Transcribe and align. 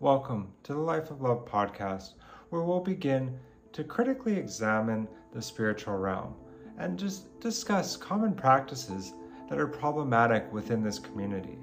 Welcome 0.00 0.52
to 0.62 0.74
the 0.74 0.78
Life 0.78 1.10
of 1.10 1.22
Love 1.22 1.44
podcast, 1.44 2.12
where 2.50 2.62
we'll 2.62 2.78
begin 2.78 3.36
to 3.72 3.82
critically 3.82 4.36
examine 4.36 5.08
the 5.32 5.42
spiritual 5.42 5.96
realm 5.96 6.36
and 6.78 6.96
just 6.96 7.40
discuss 7.40 7.96
common 7.96 8.32
practices 8.32 9.12
that 9.48 9.58
are 9.58 9.66
problematic 9.66 10.52
within 10.52 10.84
this 10.84 11.00
community. 11.00 11.58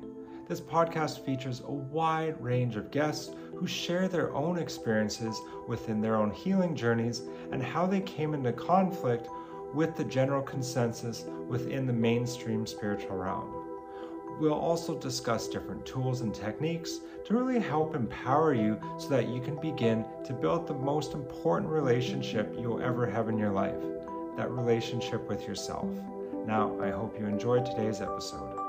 This 0.50 0.60
podcast 0.60 1.24
features 1.24 1.62
a 1.62 1.72
wide 1.72 2.36
range 2.44 2.76
of 2.76 2.92
guests 2.92 3.34
who 3.56 3.68
share 3.68 4.10
their 4.10 4.36
own 4.36 4.60
experiences 4.60 5.40
within 5.70 6.02
their 6.02 6.18
own 6.18 6.32
healing 6.32 6.76
journeys 6.76 7.22
and 7.54 7.64
how 7.64 7.88
they 7.88 8.02
came 8.02 8.34
into 8.34 8.52
conflict 8.52 9.30
with 9.74 9.96
the 9.96 10.04
general 10.04 10.42
consensus 10.42 11.24
within 11.48 11.88
the 11.88 11.94
mainstream 11.94 12.68
spiritual 12.68 13.16
realm. 13.16 13.55
We'll 14.40 14.54
also 14.54 14.98
discuss 15.00 15.48
different 15.48 15.86
tools 15.86 16.22
and 16.22 16.34
techniques 16.34 17.00
to 17.26 17.34
really 17.34 17.60
help 17.60 17.96
empower 17.96 18.54
you 18.54 18.80
so 19.00 19.08
that 19.10 19.30
you 19.30 19.40
can 19.40 19.56
begin 19.62 20.06
to 20.26 20.34
build 20.34 20.68
the 20.68 20.74
most 20.74 21.14
important 21.14 21.72
relationship 21.72 22.54
you'll 22.60 22.82
ever 22.82 23.06
have 23.06 23.30
in 23.30 23.38
your 23.38 23.52
life 23.52 23.82
that 24.36 24.52
relationship 24.52 25.28
with 25.30 25.48
yourself. 25.48 25.88
Now, 26.46 26.78
I 26.82 26.92
hope 26.92 27.18
you 27.18 27.26
enjoyed 27.26 27.66
today's 27.66 28.02
episode. 28.02 28.60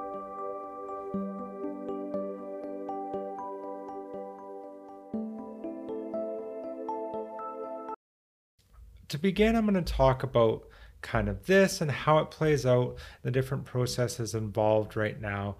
To 9.08 9.18
begin, 9.18 9.56
I'm 9.56 9.66
going 9.66 9.82
to 9.82 9.92
talk 9.92 10.22
about 10.22 10.62
kind 11.06 11.28
of 11.28 11.46
this 11.46 11.80
and 11.80 11.90
how 11.90 12.18
it 12.18 12.30
plays 12.30 12.66
out, 12.66 12.96
the 13.22 13.30
different 13.30 13.64
processes 13.64 14.34
involved 14.34 14.96
right 14.96 15.20
now, 15.20 15.56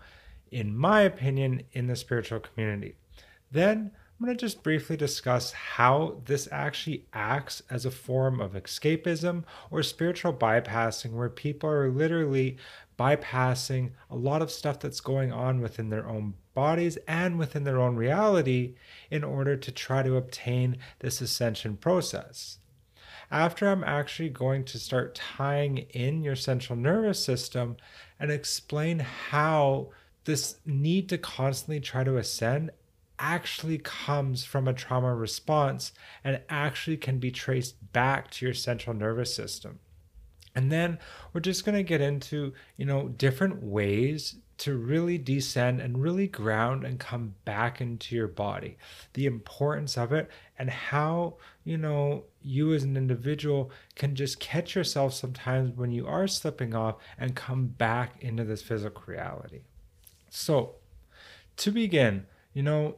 in 0.51 0.77
my 0.77 1.03
opinion, 1.03 1.63
in 1.73 1.87
the 1.87 1.97
spiritual 1.97 2.41
community. 2.41 2.97
Then 3.51 3.93
I'm 4.19 4.27
going 4.27 4.37
to 4.37 4.41
just 4.41 4.63
briefly 4.63 4.97
discuss 4.97 5.53
how 5.53 6.21
this 6.25 6.49
actually 6.51 7.07
acts 7.13 7.63
as 7.71 7.87
a 7.87 7.91
form 7.91 8.41
of 8.41 8.55
escapism 8.55 9.45
or 9.71 9.83
spiritual 9.83 10.33
bypassing, 10.33 11.13
where 11.13 11.29
people 11.29 11.71
are 11.71 11.91
literally 11.91 12.57
bypassing 12.99 13.91
a 14.11 14.17
lot 14.17 14.43
of 14.43 14.51
stuff 14.51 14.81
that's 14.81 15.01
going 15.01 15.33
on 15.33 15.61
within 15.61 15.91
their 15.91 16.09
own 16.09 16.35
bodies 16.55 16.97
and 17.07 17.39
within 17.39 17.65
their 17.65 17.79
own 17.79 17.95
reality 17.95 18.75
in 19.11 19.23
order 19.23 19.55
to 19.55 19.71
try 19.71 20.03
to 20.03 20.17
obtain 20.17 20.79
this 21.01 21.21
ascension 21.21 21.77
process 21.77 22.59
after 23.31 23.69
I'm 23.69 23.85
actually 23.85 24.29
going 24.29 24.65
to 24.65 24.79
start 24.79 25.15
tying 25.15 25.79
in 25.79 26.23
your 26.23 26.37
central 26.37 26.79
nervous 26.79 27.23
system 27.23 27.77
and 28.21 28.31
explain 28.31 29.01
how 29.01 29.89
this 30.25 30.57
need 30.65 31.09
to 31.09 31.19
constantly 31.19 31.81
try 31.81 32.05
to 32.05 32.17
ascend 32.17 32.71
actually 33.19 33.79
comes 33.79 34.45
from 34.45 34.69
a 34.69 34.75
trauma 34.75 35.15
response 35.15 35.93
and 36.23 36.41
actually 36.49 36.97
can 36.97 37.19
be 37.19 37.31
traced 37.31 37.77
back 37.93 38.31
to 38.31 38.45
your 38.45 38.55
central 38.55 38.95
nervous 38.95 39.35
system. 39.35 39.79
And 40.55 40.73
then 40.73 40.99
we're 41.33 41.41
just 41.41 41.65
going 41.65 41.77
to 41.77 41.83
get 41.83 42.01
into, 42.01 42.55
you 42.77 42.87
know, 42.87 43.09
different 43.09 43.63
ways 43.63 44.37
to 44.59 44.77
really 44.77 45.19
descend 45.19 45.81
and 45.81 46.03
really 46.03 46.27
ground 46.27 46.85
and 46.85 46.99
come 46.99 47.35
back 47.45 47.81
into 47.81 48.17
your 48.17 48.29
body. 48.29 48.79
The 49.13 49.27
importance 49.27 49.99
of 49.99 50.13
it 50.13 50.31
and 50.59 50.71
how, 50.71 51.37
you 51.65 51.77
know, 51.77 52.25
you 52.47 52.73
as 52.73 52.85
an 52.85 52.97
individual 52.97 53.71
can 53.95 54.15
just 54.15 54.41
catch 54.41 54.75
yourself 54.75 55.13
sometimes 55.15 55.77
when 55.77 55.91
you 55.91 56.07
are 56.07 56.27
slipping 56.27 56.75
off 56.75 56.97
and 57.19 57.35
come 57.35 57.67
back 57.67 58.23
into 58.23 58.45
this 58.45 58.63
physical 58.63 59.03
reality. 59.07 59.63
So, 60.31 60.77
to 61.59 61.71
begin, 61.71 62.27
you 62.53 62.63
know, 62.63 62.97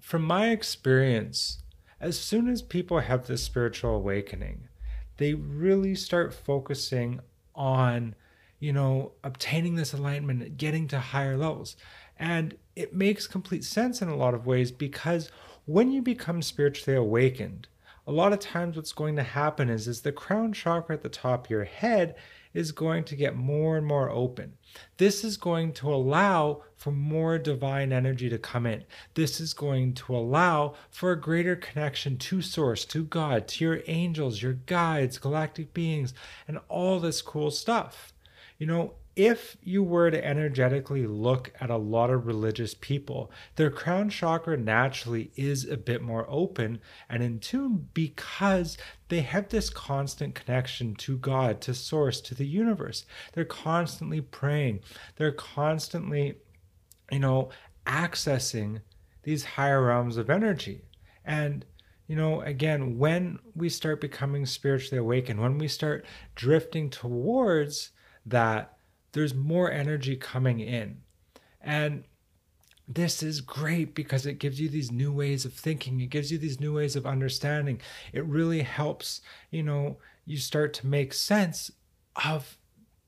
from 0.00 0.22
my 0.22 0.50
experience, 0.50 1.62
as 2.00 2.18
soon 2.18 2.48
as 2.48 2.62
people 2.62 3.00
have 3.00 3.26
this 3.26 3.42
spiritual 3.42 3.94
awakening, 3.96 4.68
they 5.16 5.34
really 5.34 5.94
start 5.94 6.32
focusing 6.32 7.20
on 7.54 8.14
you 8.58 8.72
know, 8.72 9.12
obtaining 9.22 9.74
this 9.74 9.92
alignment, 9.92 10.56
getting 10.56 10.88
to 10.88 10.98
higher 10.98 11.36
levels. 11.36 11.76
And 12.18 12.56
it 12.74 12.94
makes 12.94 13.26
complete 13.26 13.64
sense 13.64 14.00
in 14.00 14.08
a 14.08 14.16
lot 14.16 14.34
of 14.34 14.46
ways 14.46 14.70
because 14.72 15.30
when 15.66 15.92
you 15.92 16.00
become 16.00 16.40
spiritually 16.42 16.96
awakened, 16.96 17.68
a 18.06 18.12
lot 18.12 18.32
of 18.32 18.38
times 18.38 18.76
what's 18.76 18.92
going 18.92 19.16
to 19.16 19.22
happen 19.22 19.68
is, 19.68 19.88
is 19.88 20.02
the 20.02 20.12
crown 20.12 20.52
chakra 20.52 20.94
at 20.94 21.02
the 21.02 21.08
top 21.08 21.46
of 21.46 21.50
your 21.50 21.64
head 21.64 22.14
is 22.54 22.72
going 22.72 23.04
to 23.04 23.16
get 23.16 23.36
more 23.36 23.76
and 23.76 23.86
more 23.86 24.08
open. 24.08 24.54
This 24.96 25.24
is 25.24 25.36
going 25.36 25.72
to 25.74 25.92
allow 25.92 26.62
for 26.76 26.90
more 26.90 27.36
divine 27.36 27.92
energy 27.92 28.30
to 28.30 28.38
come 28.38 28.64
in. 28.64 28.84
This 29.14 29.40
is 29.40 29.52
going 29.52 29.92
to 29.94 30.16
allow 30.16 30.74
for 30.88 31.12
a 31.12 31.20
greater 31.20 31.56
connection 31.56 32.16
to 32.16 32.40
Source, 32.40 32.84
to 32.86 33.04
God, 33.04 33.48
to 33.48 33.64
your 33.64 33.80
angels, 33.88 34.40
your 34.40 34.54
guides, 34.54 35.18
galactic 35.18 35.74
beings, 35.74 36.14
and 36.48 36.58
all 36.68 36.98
this 36.98 37.20
cool 37.20 37.50
stuff. 37.50 38.14
You 38.58 38.66
know, 38.66 38.94
if 39.16 39.56
you 39.62 39.82
were 39.82 40.10
to 40.10 40.24
energetically 40.24 41.06
look 41.06 41.50
at 41.58 41.70
a 41.70 41.76
lot 41.78 42.10
of 42.10 42.26
religious 42.26 42.74
people, 42.74 43.30
their 43.56 43.70
crown 43.70 44.10
chakra 44.10 44.58
naturally 44.58 45.30
is 45.36 45.66
a 45.66 45.78
bit 45.78 46.02
more 46.02 46.26
open 46.28 46.78
and 47.08 47.22
in 47.22 47.40
tune 47.40 47.88
because 47.94 48.76
they 49.08 49.22
have 49.22 49.48
this 49.48 49.70
constant 49.70 50.34
connection 50.34 50.94
to 50.96 51.16
God, 51.16 51.62
to 51.62 51.72
Source, 51.72 52.20
to 52.20 52.34
the 52.34 52.46
universe. 52.46 53.06
They're 53.32 53.46
constantly 53.46 54.20
praying, 54.20 54.80
they're 55.16 55.32
constantly, 55.32 56.36
you 57.10 57.20
know, 57.20 57.48
accessing 57.86 58.82
these 59.22 59.44
higher 59.44 59.82
realms 59.82 60.18
of 60.18 60.28
energy. 60.28 60.82
And 61.24 61.64
you 62.06 62.14
know, 62.14 62.40
again, 62.42 62.98
when 62.98 63.40
we 63.56 63.68
start 63.68 64.00
becoming 64.00 64.46
spiritually 64.46 64.98
awakened, 64.98 65.40
when 65.40 65.58
we 65.58 65.66
start 65.66 66.04
drifting 66.36 66.88
towards 66.88 67.90
that 68.24 68.75
there's 69.16 69.34
more 69.34 69.72
energy 69.72 70.14
coming 70.14 70.60
in. 70.60 70.98
And 71.62 72.04
this 72.86 73.22
is 73.22 73.40
great 73.40 73.94
because 73.94 74.26
it 74.26 74.38
gives 74.38 74.60
you 74.60 74.68
these 74.68 74.92
new 74.92 75.10
ways 75.10 75.46
of 75.46 75.54
thinking. 75.54 76.00
It 76.00 76.10
gives 76.10 76.30
you 76.30 76.36
these 76.36 76.60
new 76.60 76.74
ways 76.74 76.96
of 76.96 77.06
understanding. 77.06 77.80
It 78.12 78.26
really 78.26 78.60
helps, 78.60 79.22
you 79.50 79.62
know, 79.62 79.96
you 80.26 80.36
start 80.36 80.74
to 80.74 80.86
make 80.86 81.14
sense 81.14 81.70
of 82.26 82.58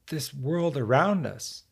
this 0.09 0.33
world 0.33 0.79
around 0.79 1.27
us. 1.27 1.65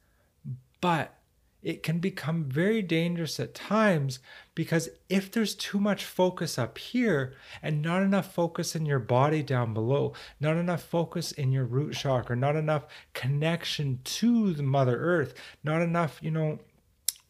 But 0.82 1.14
it 1.62 1.82
can 1.82 1.98
become 1.98 2.44
very 2.44 2.82
dangerous 2.82 3.40
at 3.40 3.54
times 3.54 4.20
because 4.54 4.88
if 5.08 5.30
there's 5.30 5.54
too 5.54 5.80
much 5.80 6.04
focus 6.04 6.58
up 6.58 6.78
here 6.78 7.34
and 7.62 7.82
not 7.82 8.02
enough 8.02 8.32
focus 8.32 8.76
in 8.76 8.86
your 8.86 8.98
body 8.98 9.42
down 9.42 9.74
below, 9.74 10.12
not 10.40 10.56
enough 10.56 10.82
focus 10.82 11.32
in 11.32 11.52
your 11.52 11.64
root 11.64 11.94
chakra, 11.94 12.36
not 12.36 12.56
enough 12.56 12.86
connection 13.14 14.00
to 14.04 14.52
the 14.52 14.62
Mother 14.62 14.96
Earth, 14.96 15.34
not 15.64 15.82
enough, 15.82 16.18
you 16.22 16.30
know, 16.30 16.58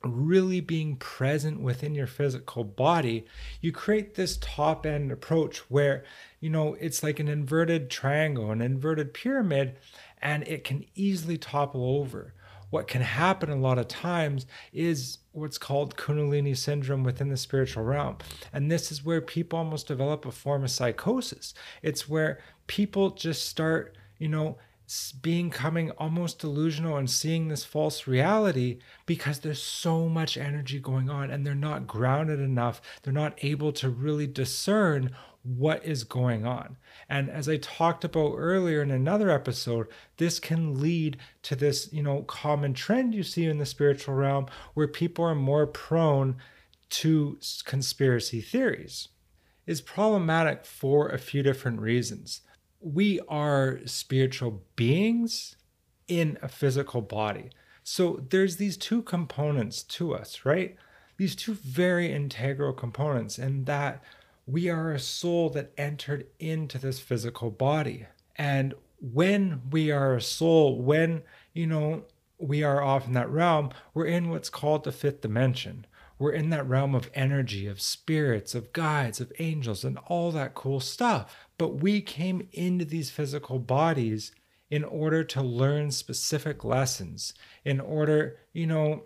really 0.04 0.60
being 0.60 0.96
present 0.96 1.60
within 1.60 1.94
your 1.94 2.06
physical 2.06 2.64
body, 2.64 3.26
you 3.60 3.72
create 3.72 4.14
this 4.14 4.38
top 4.40 4.86
end 4.86 5.10
approach 5.10 5.58
where, 5.70 6.04
you 6.40 6.50
know, 6.50 6.74
it's 6.74 7.02
like 7.02 7.18
an 7.18 7.28
inverted 7.28 7.90
triangle, 7.90 8.50
an 8.50 8.60
inverted 8.60 9.14
pyramid, 9.14 9.76
and 10.20 10.46
it 10.46 10.64
can 10.64 10.84
easily 10.94 11.38
topple 11.38 11.84
over 11.98 12.34
what 12.70 12.88
can 12.88 13.02
happen 13.02 13.50
a 13.50 13.56
lot 13.56 13.78
of 13.78 13.88
times 13.88 14.46
is 14.72 15.18
what's 15.32 15.58
called 15.58 15.96
Kundalini 15.96 16.56
syndrome 16.56 17.04
within 17.04 17.28
the 17.28 17.36
spiritual 17.36 17.84
realm. 17.84 18.16
And 18.52 18.70
this 18.70 18.90
is 18.90 19.04
where 19.04 19.20
people 19.20 19.58
almost 19.58 19.86
develop 19.86 20.26
a 20.26 20.32
form 20.32 20.64
of 20.64 20.70
psychosis. 20.70 21.54
It's 21.82 22.08
where 22.08 22.40
people 22.66 23.10
just 23.10 23.48
start, 23.48 23.96
you 24.18 24.28
know, 24.28 24.58
being 25.20 25.50
coming 25.50 25.90
almost 25.92 26.38
delusional 26.38 26.96
and 26.96 27.10
seeing 27.10 27.48
this 27.48 27.64
false 27.64 28.06
reality 28.06 28.78
because 29.04 29.40
there's 29.40 29.62
so 29.62 30.08
much 30.08 30.36
energy 30.36 30.78
going 30.78 31.10
on 31.10 31.30
and 31.30 31.44
they're 31.44 31.56
not 31.56 31.88
grounded 31.88 32.38
enough. 32.38 32.80
They're 33.02 33.12
not 33.12 33.34
able 33.42 33.72
to 33.72 33.90
really 33.90 34.28
discern 34.28 35.10
what 35.46 35.84
is 35.84 36.02
going 36.04 36.44
on. 36.44 36.76
And 37.08 37.30
as 37.30 37.48
I 37.48 37.58
talked 37.58 38.04
about 38.04 38.34
earlier 38.36 38.82
in 38.82 38.90
another 38.90 39.30
episode, 39.30 39.86
this 40.16 40.40
can 40.40 40.80
lead 40.80 41.18
to 41.42 41.54
this, 41.54 41.92
you 41.92 42.02
know, 42.02 42.22
common 42.22 42.74
trend 42.74 43.14
you 43.14 43.22
see 43.22 43.46
in 43.46 43.58
the 43.58 43.66
spiritual 43.66 44.14
realm 44.14 44.46
where 44.74 44.88
people 44.88 45.24
are 45.24 45.34
more 45.34 45.66
prone 45.66 46.36
to 46.88 47.38
conspiracy 47.64 48.40
theories. 48.40 49.08
Is 49.66 49.80
problematic 49.80 50.64
for 50.64 51.08
a 51.08 51.18
few 51.18 51.42
different 51.42 51.80
reasons. 51.80 52.42
We 52.80 53.20
are 53.28 53.80
spiritual 53.84 54.62
beings 54.76 55.56
in 56.06 56.38
a 56.40 56.48
physical 56.48 57.02
body. 57.02 57.50
So 57.82 58.20
there's 58.30 58.56
these 58.56 58.76
two 58.76 59.02
components 59.02 59.82
to 59.84 60.14
us, 60.14 60.44
right? 60.44 60.76
These 61.16 61.34
two 61.34 61.54
very 61.54 62.12
integral 62.12 62.72
components, 62.72 63.38
and 63.38 63.66
that 63.66 64.02
we 64.46 64.68
are 64.68 64.92
a 64.92 64.98
soul 64.98 65.50
that 65.50 65.72
entered 65.76 66.26
into 66.38 66.78
this 66.78 67.00
physical 67.00 67.50
body. 67.50 68.06
And 68.36 68.74
when 69.00 69.62
we 69.70 69.90
are 69.90 70.14
a 70.14 70.22
soul, 70.22 70.80
when, 70.80 71.22
you 71.52 71.66
know, 71.66 72.04
we 72.38 72.62
are 72.62 72.82
off 72.82 73.06
in 73.06 73.12
that 73.14 73.30
realm, 73.30 73.70
we're 73.92 74.06
in 74.06 74.30
what's 74.30 74.50
called 74.50 74.84
the 74.84 74.92
fifth 74.92 75.20
dimension, 75.22 75.86
We're 76.18 76.32
in 76.32 76.50
that 76.50 76.66
realm 76.66 76.94
of 76.94 77.10
energy, 77.14 77.66
of 77.66 77.80
spirits, 77.80 78.54
of 78.54 78.72
guides, 78.72 79.20
of 79.20 79.32
angels, 79.38 79.84
and 79.84 79.98
all 80.06 80.30
that 80.32 80.54
cool 80.54 80.80
stuff. 80.80 81.46
But 81.58 81.82
we 81.82 82.00
came 82.00 82.48
into 82.52 82.84
these 82.84 83.10
physical 83.10 83.58
bodies 83.58 84.32
in 84.70 84.82
order 84.82 85.22
to 85.24 85.42
learn 85.42 85.90
specific 85.90 86.64
lessons, 86.64 87.34
in 87.64 87.80
order, 87.80 88.38
you 88.52 88.66
know, 88.66 89.04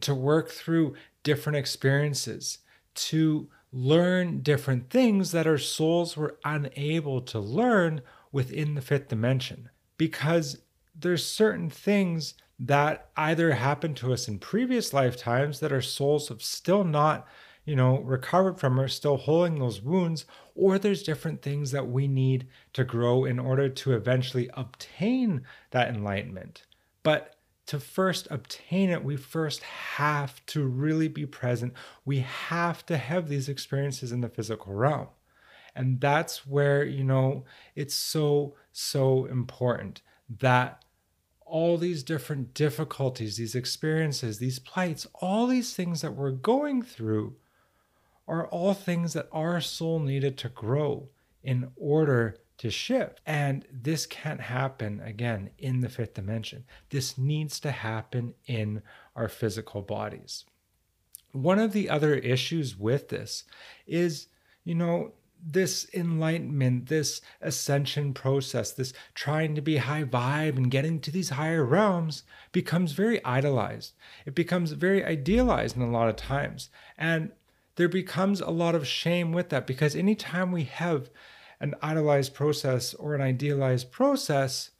to 0.00 0.14
work 0.14 0.48
through 0.48 0.94
different 1.22 1.56
experiences, 1.56 2.58
to 2.94 3.48
learn 3.72 4.40
different 4.42 4.90
things 4.90 5.32
that 5.32 5.46
our 5.46 5.58
souls 5.58 6.16
were 6.16 6.38
unable 6.44 7.20
to 7.22 7.38
learn 7.38 8.02
within 8.30 8.74
the 8.74 8.82
fifth 8.82 9.08
dimension. 9.08 9.70
Because 9.96 10.58
there's 10.94 11.26
certain 11.26 11.70
things 11.70 12.34
that 12.58 13.08
either 13.16 13.52
happened 13.52 13.96
to 13.96 14.12
us 14.12 14.28
in 14.28 14.38
previous 14.38 14.92
lifetimes 14.92 15.60
that 15.60 15.72
our 15.72 15.80
souls 15.80 16.28
have 16.28 16.42
still 16.42 16.84
not, 16.84 17.26
you 17.64 17.74
know, 17.74 17.98
recovered 18.00 18.60
from 18.60 18.78
or 18.78 18.88
still 18.88 19.16
holding 19.16 19.58
those 19.58 19.82
wounds, 19.82 20.26
or 20.54 20.78
there's 20.78 21.02
different 21.02 21.42
things 21.42 21.70
that 21.70 21.88
we 21.88 22.06
need 22.06 22.46
to 22.74 22.84
grow 22.84 23.24
in 23.24 23.38
order 23.38 23.68
to 23.68 23.94
eventually 23.94 24.50
obtain 24.54 25.42
that 25.70 25.88
enlightenment. 25.88 26.66
But 27.02 27.31
to 27.66 27.78
first 27.78 28.26
obtain 28.30 28.90
it, 28.90 29.04
we 29.04 29.16
first 29.16 29.62
have 29.62 30.44
to 30.46 30.66
really 30.66 31.08
be 31.08 31.26
present. 31.26 31.74
We 32.04 32.20
have 32.20 32.84
to 32.86 32.96
have 32.96 33.28
these 33.28 33.48
experiences 33.48 34.12
in 34.12 34.20
the 34.20 34.28
physical 34.28 34.74
realm. 34.74 35.08
And 35.74 36.00
that's 36.00 36.46
where, 36.46 36.84
you 36.84 37.04
know, 37.04 37.44
it's 37.74 37.94
so, 37.94 38.56
so 38.72 39.24
important 39.26 40.02
that 40.40 40.84
all 41.46 41.78
these 41.78 42.02
different 42.02 42.54
difficulties, 42.54 43.36
these 43.36 43.54
experiences, 43.54 44.38
these 44.38 44.58
plights, 44.58 45.06
all 45.14 45.46
these 45.46 45.74
things 45.74 46.00
that 46.00 46.14
we're 46.14 46.30
going 46.30 46.82
through 46.82 47.36
are 48.26 48.46
all 48.48 48.74
things 48.74 49.12
that 49.12 49.28
our 49.32 49.60
soul 49.60 49.98
needed 49.98 50.38
to 50.38 50.48
grow 50.48 51.08
in 51.42 51.70
order 51.76 52.38
to 52.62 52.70
shift. 52.70 53.20
And 53.26 53.66
this 53.72 54.06
can't 54.06 54.40
happen 54.40 55.00
again 55.04 55.50
in 55.58 55.80
the 55.80 55.88
fifth 55.88 56.14
dimension. 56.14 56.62
This 56.90 57.18
needs 57.18 57.58
to 57.58 57.72
happen 57.72 58.34
in 58.46 58.82
our 59.16 59.28
physical 59.28 59.82
bodies. 59.82 60.44
One 61.32 61.58
of 61.58 61.72
the 61.72 61.90
other 61.90 62.14
issues 62.14 62.78
with 62.78 63.08
this 63.08 63.42
is, 63.84 64.28
you 64.62 64.76
know, 64.76 65.10
this 65.44 65.88
enlightenment, 65.92 66.86
this 66.86 67.20
ascension 67.40 68.14
process, 68.14 68.70
this 68.70 68.92
trying 69.12 69.56
to 69.56 69.60
be 69.60 69.78
high 69.78 70.04
vibe 70.04 70.56
and 70.56 70.70
getting 70.70 71.00
to 71.00 71.10
these 71.10 71.30
higher 71.30 71.64
realms 71.64 72.22
becomes 72.52 72.92
very 72.92 73.24
idolized. 73.24 73.94
It 74.24 74.36
becomes 74.36 74.70
very 74.70 75.04
idealized 75.04 75.74
in 75.74 75.82
a 75.82 75.90
lot 75.90 76.08
of 76.08 76.14
times. 76.14 76.70
And 76.96 77.32
there 77.74 77.88
becomes 77.88 78.40
a 78.40 78.50
lot 78.50 78.76
of 78.76 78.86
shame 78.86 79.32
with 79.32 79.48
that 79.48 79.66
because 79.66 79.96
anytime 79.96 80.52
we 80.52 80.62
have 80.62 81.10
an 81.62 81.76
idolized 81.80 82.34
process 82.34 82.92
or 82.94 83.14
an 83.14 83.22
idealized 83.22 83.90
process, 83.92 84.70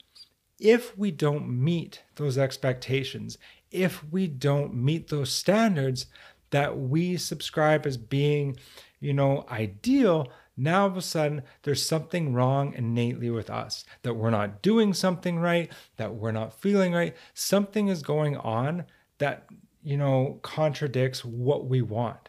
if 0.59 0.97
we 0.99 1.11
don't 1.11 1.49
meet 1.49 2.03
those 2.17 2.37
expectations, 2.37 3.39
if 3.71 4.05
we 4.11 4.27
don't 4.27 4.75
meet 4.75 5.09
those 5.09 5.33
standards 5.33 6.07
that 6.51 6.77
we 6.77 7.17
subscribe 7.17 7.87
as 7.87 7.97
being, 7.97 8.57
you 9.01 9.15
know, 9.15 9.47
ideal, 9.49 10.31
now 10.57 10.83
all 10.83 10.89
of 10.89 10.97
a 10.97 11.03
sudden 11.03 11.43
there's 11.63 11.87
something 11.87 12.35
wrong 12.35 12.75
innately 12.75 13.31
with 13.31 13.49
us 13.49 13.85
that 14.03 14.15
we're 14.15 14.31
not 14.31 14.61
doing 14.61 14.93
something 14.93 15.39
right 15.39 15.73
that 15.97 16.15
we're 16.15 16.33
not 16.33 16.61
feeling 16.61 16.93
right. 16.93 17.17
Something 17.33 17.89
is 17.89 18.03
going 18.03 18.37
on 18.37 18.85
that 19.19 19.47
you 19.83 19.97
know 19.97 20.39
contradicts 20.43 21.25
what 21.25 21.67
we 21.67 21.81
want 21.81 22.29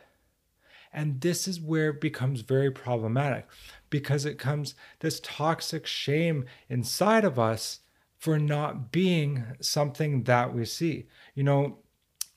and 0.94 1.22
this 1.22 1.48
is 1.48 1.60
where 1.60 1.90
it 1.90 2.02
becomes 2.02 2.42
very 2.42 2.72
problematic 2.72 3.48
because 3.90 4.26
it 4.26 4.38
comes 4.38 4.76
this 5.00 5.20
toxic 5.22 5.86
shame 5.86 6.46
inside 6.70 7.26
of 7.26 7.40
us 7.40 7.80
for 8.18 8.40
not 8.40 8.92
being 8.92 9.44
something 9.60 10.24
that 10.24 10.54
we 10.54 10.66
see 10.66 11.08
you 11.36 11.44
know 11.44 11.78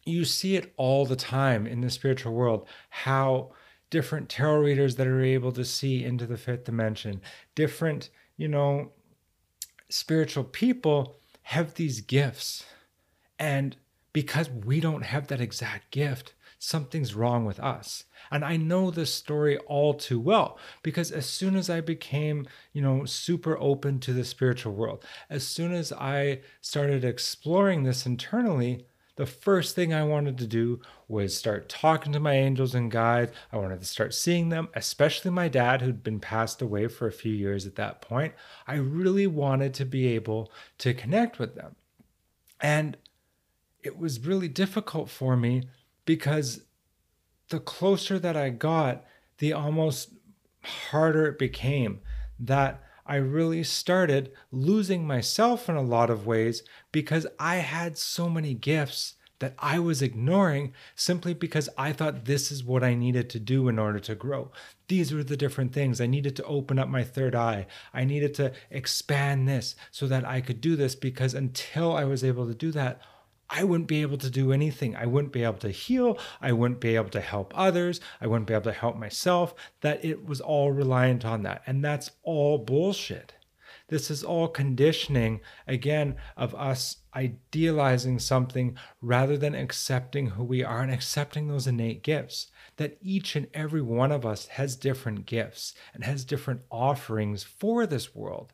you 0.04 0.24
see 0.24 0.56
it 0.56 0.72
all 0.76 1.04
the 1.04 1.16
time 1.16 1.66
in 1.66 1.80
the 1.80 1.90
spiritual 1.90 2.32
world 2.32 2.66
how 2.90 3.50
different 3.90 4.28
tarot 4.28 4.60
readers 4.60 4.96
that 4.96 5.06
are 5.06 5.22
able 5.22 5.52
to 5.52 5.64
see 5.64 6.04
into 6.04 6.26
the 6.26 6.36
fifth 6.36 6.64
dimension, 6.64 7.20
different, 7.54 8.10
you 8.36 8.48
know, 8.48 8.90
spiritual 9.88 10.44
people 10.44 11.16
have 11.42 11.74
these 11.74 12.00
gifts. 12.00 12.64
And 13.38 13.76
because 14.12 14.50
we 14.50 14.80
don't 14.80 15.04
have 15.04 15.28
that 15.28 15.40
exact 15.40 15.90
gift, 15.90 16.34
something's 16.58 17.14
wrong 17.14 17.44
with 17.44 17.60
us. 17.60 18.04
And 18.30 18.44
I 18.44 18.56
know 18.56 18.90
this 18.90 19.12
story 19.12 19.58
all 19.58 19.94
too 19.94 20.18
well 20.18 20.58
because 20.82 21.12
as 21.12 21.26
soon 21.26 21.56
as 21.56 21.70
I 21.70 21.80
became, 21.80 22.46
you 22.72 22.82
know, 22.82 23.04
super 23.04 23.58
open 23.58 24.00
to 24.00 24.12
the 24.12 24.24
spiritual 24.24 24.72
world, 24.72 25.04
as 25.30 25.46
soon 25.46 25.72
as 25.72 25.92
I 25.92 26.40
started 26.60 27.04
exploring 27.04 27.84
this 27.84 28.06
internally, 28.06 28.86
the 29.16 29.26
first 29.26 29.74
thing 29.74 29.94
I 29.94 30.04
wanted 30.04 30.36
to 30.38 30.46
do 30.46 30.80
was 31.08 31.36
start 31.36 31.70
talking 31.70 32.12
to 32.12 32.20
my 32.20 32.34
angels 32.34 32.74
and 32.74 32.90
guides. 32.90 33.32
I 33.50 33.56
wanted 33.56 33.80
to 33.80 33.86
start 33.86 34.12
seeing 34.12 34.50
them, 34.50 34.68
especially 34.74 35.30
my 35.30 35.48
dad, 35.48 35.80
who'd 35.80 36.02
been 36.02 36.20
passed 36.20 36.60
away 36.60 36.86
for 36.88 37.06
a 37.06 37.12
few 37.12 37.32
years 37.32 37.66
at 37.66 37.76
that 37.76 38.02
point. 38.02 38.34
I 38.66 38.74
really 38.74 39.26
wanted 39.26 39.72
to 39.74 39.86
be 39.86 40.08
able 40.08 40.52
to 40.78 40.92
connect 40.92 41.38
with 41.38 41.54
them. 41.54 41.76
And 42.60 42.98
it 43.82 43.96
was 43.96 44.26
really 44.26 44.48
difficult 44.48 45.08
for 45.08 45.36
me 45.36 45.62
because 46.06 46.62
the 47.50 47.60
closer 47.60 48.18
that 48.18 48.36
I 48.36 48.48
got, 48.48 49.04
the 49.38 49.52
almost 49.52 50.10
harder 50.62 51.26
it 51.26 51.38
became 51.38 52.00
that 52.40 52.82
I 53.04 53.16
really 53.16 53.62
started 53.62 54.32
losing 54.50 55.06
myself 55.06 55.68
in 55.68 55.76
a 55.76 55.82
lot 55.82 56.10
of 56.10 56.26
ways 56.26 56.62
because 56.90 57.26
I 57.38 57.56
had 57.56 57.98
so 57.98 58.28
many 58.28 58.54
gifts 58.54 59.14
that 59.38 59.54
I 59.58 59.78
was 59.78 60.02
ignoring 60.02 60.72
simply 60.94 61.34
because 61.34 61.68
I 61.76 61.92
thought 61.92 62.24
this 62.24 62.50
is 62.50 62.64
what 62.64 62.82
I 62.82 62.94
needed 62.94 63.28
to 63.30 63.38
do 63.38 63.68
in 63.68 63.78
order 63.78 64.00
to 64.00 64.14
grow. 64.14 64.50
These 64.88 65.12
were 65.12 65.22
the 65.22 65.36
different 65.36 65.72
things. 65.72 66.00
I 66.00 66.06
needed 66.06 66.34
to 66.36 66.44
open 66.44 66.78
up 66.78 66.88
my 66.88 67.04
third 67.04 67.34
eye. 67.34 67.66
I 67.92 68.04
needed 68.04 68.34
to 68.34 68.52
expand 68.70 69.46
this 69.46 69.76
so 69.90 70.06
that 70.08 70.24
I 70.24 70.40
could 70.40 70.60
do 70.60 70.74
this 70.74 70.94
because 70.94 71.34
until 71.34 71.94
I 71.94 72.04
was 72.04 72.24
able 72.24 72.46
to 72.46 72.54
do 72.54 72.72
that, 72.72 73.00
I 73.48 73.64
wouldn't 73.64 73.88
be 73.88 74.02
able 74.02 74.18
to 74.18 74.30
do 74.30 74.52
anything. 74.52 74.96
I 74.96 75.06
wouldn't 75.06 75.32
be 75.32 75.44
able 75.44 75.58
to 75.58 75.70
heal. 75.70 76.18
I 76.40 76.52
wouldn't 76.52 76.80
be 76.80 76.96
able 76.96 77.10
to 77.10 77.20
help 77.20 77.52
others. 77.56 78.00
I 78.20 78.26
wouldn't 78.26 78.48
be 78.48 78.54
able 78.54 78.64
to 78.64 78.72
help 78.72 78.96
myself. 78.96 79.54
That 79.80 80.04
it 80.04 80.24
was 80.24 80.40
all 80.40 80.72
reliant 80.72 81.24
on 81.24 81.42
that. 81.44 81.62
And 81.66 81.84
that's 81.84 82.10
all 82.22 82.58
bullshit. 82.58 83.34
This 83.88 84.10
is 84.10 84.24
all 84.24 84.48
conditioning, 84.48 85.40
again, 85.66 86.16
of 86.36 86.56
us 86.56 86.96
idealizing 87.14 88.18
something 88.18 88.76
rather 89.00 89.36
than 89.36 89.54
accepting 89.54 90.30
who 90.30 90.42
we 90.42 90.64
are 90.64 90.82
and 90.82 90.92
accepting 90.92 91.46
those 91.46 91.68
innate 91.68 92.02
gifts. 92.02 92.48
That 92.78 92.98
each 93.00 93.36
and 93.36 93.46
every 93.54 93.80
one 93.82 94.10
of 94.10 94.26
us 94.26 94.46
has 94.48 94.74
different 94.74 95.24
gifts 95.24 95.72
and 95.94 96.02
has 96.02 96.24
different 96.24 96.62
offerings 96.68 97.44
for 97.44 97.86
this 97.86 98.14
world. 98.14 98.52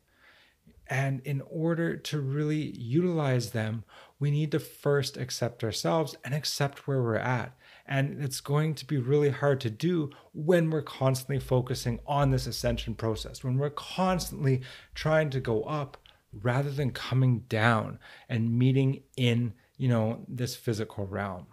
And 0.87 1.21
in 1.21 1.41
order 1.49 1.97
to 1.97 2.21
really 2.21 2.77
utilize 2.77 3.53
them, 3.53 3.85
we 4.23 4.31
need 4.31 4.53
to 4.53 4.61
first 4.61 5.17
accept 5.17 5.65
ourselves 5.65 6.15
and 6.25 6.33
accept 6.33 6.87
where 6.87 7.03
we're 7.03 7.17
at. 7.17 7.57
And 7.89 8.23
it's 8.23 8.41
going 8.41 8.77
to 8.77 8.87
be 8.87 8.97
really 8.97 9.31
hard 9.31 9.61
to 9.63 9.69
do 9.69 10.11
when 10.33 10.71
we're 10.71 10.81
constantly 10.81 11.41
focusing 11.41 11.99
on 12.07 12.31
this 12.31 12.47
ascension 12.47 12.95
process, 12.95 13.43
when 13.43 13.59
we're 13.59 13.71
constantly 13.71 14.63
trying 14.95 15.31
to 15.31 15.41
go 15.41 15.65
up 15.65 15.97
rather 16.33 16.71
than 16.71 16.93
coming 16.93 17.41
down 17.49 17.99
and 18.29 18.57
meeting 18.57 19.03
in, 19.17 19.55
you 19.77 19.89
know, 19.89 20.25
this 20.29 20.55
physical 20.55 21.05
realm. 21.05 21.49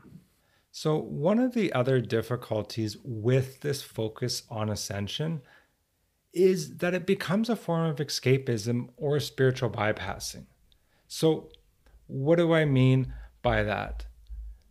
So, 0.71 0.95
one 0.95 1.39
of 1.39 1.55
the 1.55 1.73
other 1.73 1.99
difficulties 1.99 2.97
with 3.03 3.61
this 3.61 3.81
focus 3.81 4.43
on 4.47 4.69
ascension 4.69 5.41
is 6.33 6.77
that 6.77 6.93
it 6.93 7.07
becomes 7.07 7.49
a 7.49 7.55
form 7.55 7.89
of 7.89 7.95
escapism 7.95 8.89
or 8.95 9.19
spiritual 9.19 9.71
bypassing. 9.71 10.45
So, 11.07 11.49
what 12.09 12.37
do 12.37 12.53
I 12.53 12.65
mean 12.65 13.13
by 13.41 13.63
that? 13.63 14.05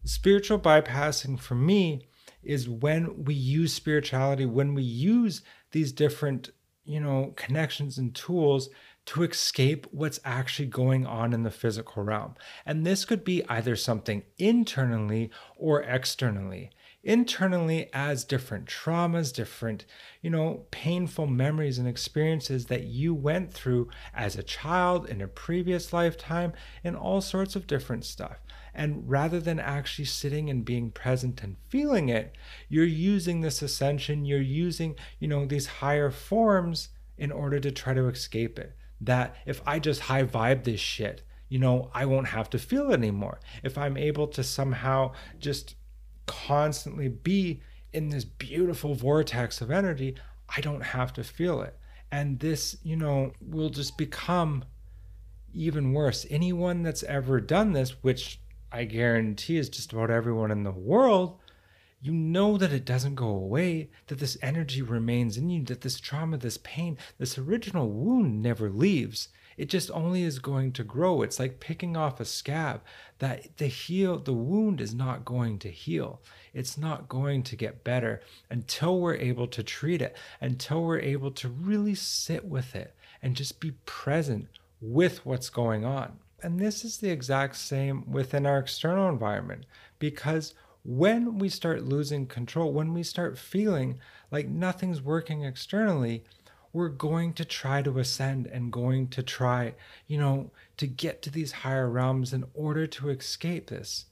Spiritual 0.05 0.59
bypassing 0.59 1.39
for 1.39 1.55
me 1.55 2.09
is 2.43 2.69
when 2.69 3.25
we 3.25 3.35
use 3.35 3.73
spirituality, 3.73 4.45
when 4.45 4.75
we 4.75 4.83
use 4.83 5.43
these 5.71 5.93
different, 5.93 6.51
you 6.85 7.01
know, 7.01 7.33
connections 7.37 7.97
and 7.97 8.15
tools 8.15 8.69
to 9.07 9.23
escape 9.23 9.87
what's 9.91 10.21
actually 10.25 10.67
going 10.67 11.07
on 11.07 11.33
in 11.33 11.43
the 11.43 11.51
physical 11.51 12.03
realm. 12.03 12.35
And 12.67 12.85
this 12.85 13.05
could 13.05 13.25
be 13.25 13.43
either 13.49 13.77
something 13.77 14.25
internally 14.37 15.31
or 15.57 15.83
externally. 15.83 16.71
Internally 17.03 17.89
as 17.93 18.25
different 18.25 18.67
traumas, 18.67 19.33
different, 19.33 19.85
you 20.21 20.31
know, 20.31 20.67
painful 20.71 21.27
memories 21.27 21.79
and 21.79 21.87
experiences 21.87 22.67
that 22.67 22.85
you 22.85 23.15
went 23.15 23.53
through 23.53 23.89
as 24.15 24.37
a 24.37 24.43
child 24.43 25.09
in 25.09 25.21
a 25.21 25.29
previous 25.29 25.93
lifetime 25.93 26.53
and 26.83 26.97
all 26.97 27.21
sorts 27.21 27.55
of 27.55 27.67
different 27.67 28.05
stuff. 28.05 28.39
And 28.75 29.09
rather 29.09 29.41
than 29.41 29.59
actually 29.59 30.05
sitting 30.05 30.51
and 30.51 30.65
being 30.65 30.91
present 30.91 31.43
and 31.43 31.57
feeling 31.69 32.09
it, 32.09 32.37
you're 32.69 32.85
using 32.85 33.41
this 33.41 33.63
ascension, 33.63 34.25
you're 34.25 34.41
using, 34.41 34.95
you 35.19 35.29
know, 35.29 35.47
these 35.47 35.67
higher 35.67 36.11
forms 36.11 36.91
in 37.17 37.33
order 37.33 37.59
to 37.61 37.73
try 37.73 37.95
to 37.95 38.09
escape 38.09 38.59
it. 38.59 38.77
That 39.01 39.37
if 39.47 39.61
I 39.67 39.79
just 39.79 40.03
high 40.03 40.25
vibe 40.25 40.65
this 40.65 40.81
shit, 40.81 41.23
you 41.49 41.59
know, 41.59 41.91
I 41.95 42.05
won't 42.05 42.29
have 42.29 42.51
to 42.51 42.59
feel 42.59 42.91
it 42.91 42.95
anymore. 42.95 43.41
If 43.63 43.79
I'm 43.79 43.97
able 43.97 44.27
to 44.29 44.45
somehow 44.45 45.13
just 45.39 45.75
constantly 46.29 47.09
be 47.09 47.61
in 47.93 48.11
this 48.11 48.25
beautiful 48.25 48.95
vortex 48.95 49.61
of 49.61 49.71
energy, 49.73 50.15
I 50.55 50.61
don't 50.61 50.83
have 50.83 51.13
to 51.15 51.25
feel 51.25 51.63
it. 51.63 51.77
And 52.13 52.39
this, 52.39 52.77
you 52.85 52.97
know, 52.97 53.33
will 53.41 53.71
just 53.71 53.99
become 53.99 54.65
even 55.53 55.93
worse. 55.93 56.27
Anyone 56.31 56.83
that's 56.83 57.03
ever 57.03 57.41
done 57.41 57.73
this, 57.73 58.03
which 58.03 58.41
I 58.71 58.85
guarantee 58.85 59.57
is 59.57 59.69
just 59.69 59.93
about 59.93 60.11
everyone 60.11 60.51
in 60.51 60.63
the 60.63 60.71
world, 60.71 61.39
you 62.01 62.13
know 62.13 62.57
that 62.59 62.73
it 62.73 62.85
doesn't 62.85 63.17
go 63.17 63.29
away, 63.29 63.91
that 64.07 64.19
this 64.19 64.39
energy 64.41 64.83
remains 64.83 65.37
in 65.37 65.51
you, 65.51 65.65
that 65.65 65.81
this 65.81 65.99
trauma, 65.99 66.37
this 66.37 66.59
pain, 66.59 66.97
this 67.19 67.37
original 67.39 67.91
wound 67.91 68.41
never 68.41 68.71
leaves 68.71 69.29
it 69.59 69.69
just 69.69 69.91
only 69.91 70.23
is 70.23 70.39
going 70.39 70.73
to 70.73 70.85
grow. 70.85 71.23
It's 71.23 71.39
like 71.41 71.61
picking 71.61 71.97
off 71.97 72.21
a 72.21 72.25
scab 72.25 72.81
that 73.19 73.57
the 73.59 73.67
heal 73.67 74.19
the 74.19 74.33
wound 74.33 74.81
is 74.81 74.95
not 74.95 75.25
going 75.25 75.59
to 75.59 75.71
heal. 75.71 76.23
It's 76.55 76.79
not 76.79 77.09
going 77.09 77.43
to 77.43 77.57
get 77.57 77.85
better 77.85 78.23
until 78.49 79.01
we're 79.01 79.17
able 79.17 79.49
to 79.49 79.63
treat 79.65 80.01
it, 80.01 80.17
until 80.41 80.85
we're 80.85 81.01
able 81.01 81.33
to 81.33 81.49
really 81.49 81.97
sit 81.97 82.45
with 82.45 82.77
it 82.77 82.95
and 83.21 83.35
just 83.35 83.61
be 83.61 83.73
present 83.85 84.47
with 84.81 85.27
what's 85.27 85.51
going 85.51 85.85
on. 85.85 86.19
And 86.41 86.61
this 86.61 86.85
is 86.85 86.99
the 86.99 87.11
exact 87.11 87.57
same 87.57 88.09
within 88.11 88.47
our 88.47 88.61
external 88.61 89.09
environment 89.09 89.67
because 89.99 90.55
when 90.85 91.39
we 91.39 91.49
start 91.49 91.85
losing 91.85 92.27
control, 92.27 92.73
when 92.73 92.95
we 92.95 93.03
start 93.03 93.37
feeling 93.37 93.99
like 94.31 94.49
nothing's 94.49 95.03
working 95.03 95.43
externally, 95.43 96.25
we're 96.73 96.89
going 96.89 97.33
to 97.35 97.45
try 97.45 97.83
to 97.83 97.99
ascend 97.99 98.47
and 98.47 98.73
going 98.73 99.09
to 99.09 99.23
try, 99.23 99.75
you 100.07 100.19
know, 100.19 100.51
to 100.77 100.87
get 100.87 101.23
to 101.23 101.31
these 101.31 101.53
higher 101.53 101.89
realms 101.89 102.33
in 102.33 102.45
order 102.55 102.87
to 102.87 103.11
escape 103.11 103.69
this. 103.69 104.07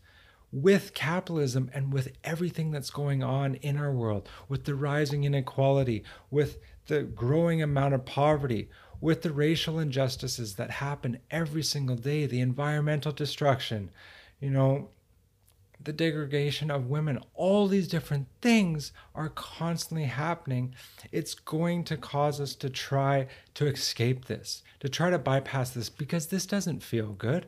With 0.52 0.94
capitalism 0.94 1.70
and 1.74 1.92
with 1.92 2.12
everything 2.24 2.70
that's 2.70 2.90
going 2.90 3.22
on 3.22 3.56
in 3.56 3.76
our 3.76 3.92
world, 3.92 4.28
with 4.48 4.64
the 4.64 4.74
rising 4.74 5.24
inequality, 5.24 6.04
with 6.30 6.58
the 6.86 7.02
growing 7.02 7.62
amount 7.62 7.94
of 7.94 8.06
poverty, 8.06 8.70
with 9.00 9.22
the 9.22 9.32
racial 9.32 9.78
injustices 9.78 10.54
that 10.54 10.70
happen 10.70 11.18
every 11.30 11.62
single 11.62 11.96
day, 11.96 12.26
the 12.26 12.40
environmental 12.40 13.12
destruction, 13.12 13.90
you 14.40 14.50
know, 14.50 14.88
the 15.86 15.92
degradation 15.92 16.70
of 16.70 16.90
women, 16.90 17.18
all 17.34 17.66
these 17.66 17.88
different 17.88 18.26
things 18.42 18.92
are 19.14 19.30
constantly 19.30 20.04
happening. 20.04 20.74
It's 21.10 21.34
going 21.34 21.84
to 21.84 21.96
cause 21.96 22.40
us 22.40 22.54
to 22.56 22.68
try 22.68 23.28
to 23.54 23.66
escape 23.66 24.26
this, 24.26 24.62
to 24.80 24.88
try 24.88 25.08
to 25.10 25.18
bypass 25.18 25.70
this, 25.70 25.88
because 25.88 26.26
this 26.26 26.44
doesn't 26.44 26.82
feel 26.82 27.12
good. 27.12 27.46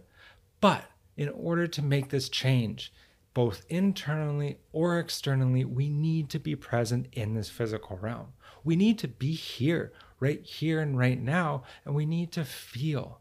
But 0.60 0.84
in 1.16 1.28
order 1.28 1.66
to 1.66 1.82
make 1.82 2.08
this 2.08 2.28
change, 2.28 2.92
both 3.34 3.64
internally 3.68 4.58
or 4.72 4.98
externally, 4.98 5.64
we 5.64 5.88
need 5.88 6.30
to 6.30 6.38
be 6.38 6.56
present 6.56 7.08
in 7.12 7.34
this 7.34 7.50
physical 7.50 7.98
realm. 7.98 8.28
We 8.64 8.76
need 8.76 8.98
to 9.00 9.08
be 9.08 9.32
here, 9.32 9.92
right 10.20 10.42
here 10.44 10.80
and 10.80 10.96
right 10.96 11.20
now, 11.20 11.64
and 11.84 11.94
we 11.94 12.06
need 12.06 12.32
to 12.32 12.44
feel. 12.44 13.20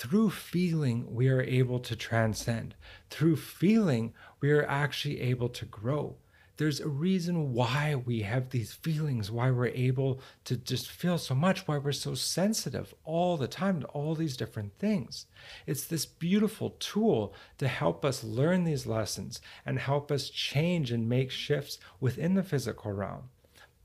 Through 0.00 0.30
feeling, 0.30 1.14
we 1.14 1.28
are 1.28 1.42
able 1.42 1.78
to 1.80 1.94
transcend. 1.94 2.74
Through 3.10 3.36
feeling, 3.36 4.14
we 4.40 4.50
are 4.50 4.64
actually 4.64 5.20
able 5.20 5.50
to 5.50 5.66
grow. 5.66 6.16
There's 6.56 6.80
a 6.80 6.88
reason 6.88 7.52
why 7.52 7.94
we 7.96 8.22
have 8.22 8.48
these 8.48 8.72
feelings, 8.72 9.30
why 9.30 9.50
we're 9.50 9.66
able 9.66 10.22
to 10.46 10.56
just 10.56 10.88
feel 10.88 11.18
so 11.18 11.34
much, 11.34 11.68
why 11.68 11.76
we're 11.76 11.92
so 11.92 12.14
sensitive 12.14 12.94
all 13.04 13.36
the 13.36 13.46
time 13.46 13.82
to 13.82 13.86
all 13.88 14.14
these 14.14 14.38
different 14.38 14.72
things. 14.78 15.26
It's 15.66 15.84
this 15.84 16.06
beautiful 16.06 16.70
tool 16.78 17.34
to 17.58 17.68
help 17.68 18.02
us 18.02 18.24
learn 18.24 18.64
these 18.64 18.86
lessons 18.86 19.42
and 19.66 19.78
help 19.78 20.10
us 20.10 20.30
change 20.30 20.90
and 20.90 21.10
make 21.10 21.30
shifts 21.30 21.78
within 22.00 22.36
the 22.36 22.42
physical 22.42 22.90
realm. 22.90 23.28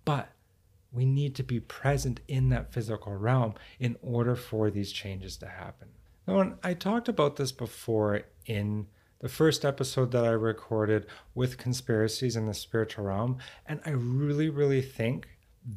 But 0.06 0.30
we 0.94 1.06
need 1.06 1.36
to 1.36 1.44
be 1.44 1.60
present 1.60 2.22
in 2.30 2.48
that 2.50 2.72
physical 2.72 3.16
realm 3.16 3.56
in 3.82 3.98
order 4.02 4.38
for 4.38 4.72
these 4.72 4.94
changes 4.94 5.36
to 5.38 5.48
happen. 5.48 5.90
Now, 6.28 6.56
I 6.64 6.74
talked 6.74 7.08
about 7.08 7.36
this 7.36 7.52
before 7.52 8.24
in 8.46 8.88
the 9.20 9.30
first 9.30 9.64
episode 9.64 10.12
that 10.12 10.26
I 10.26 10.32
recorded 10.32 11.06
with 11.36 11.58
conspiracies 11.58 12.36
in 12.36 12.48
the 12.48 12.54
spiritual 12.54 13.06
realm, 13.06 13.38
and 13.66 13.80
I 13.86 13.92
really, 13.92 14.50
really 14.50 14.82
think 14.82 15.28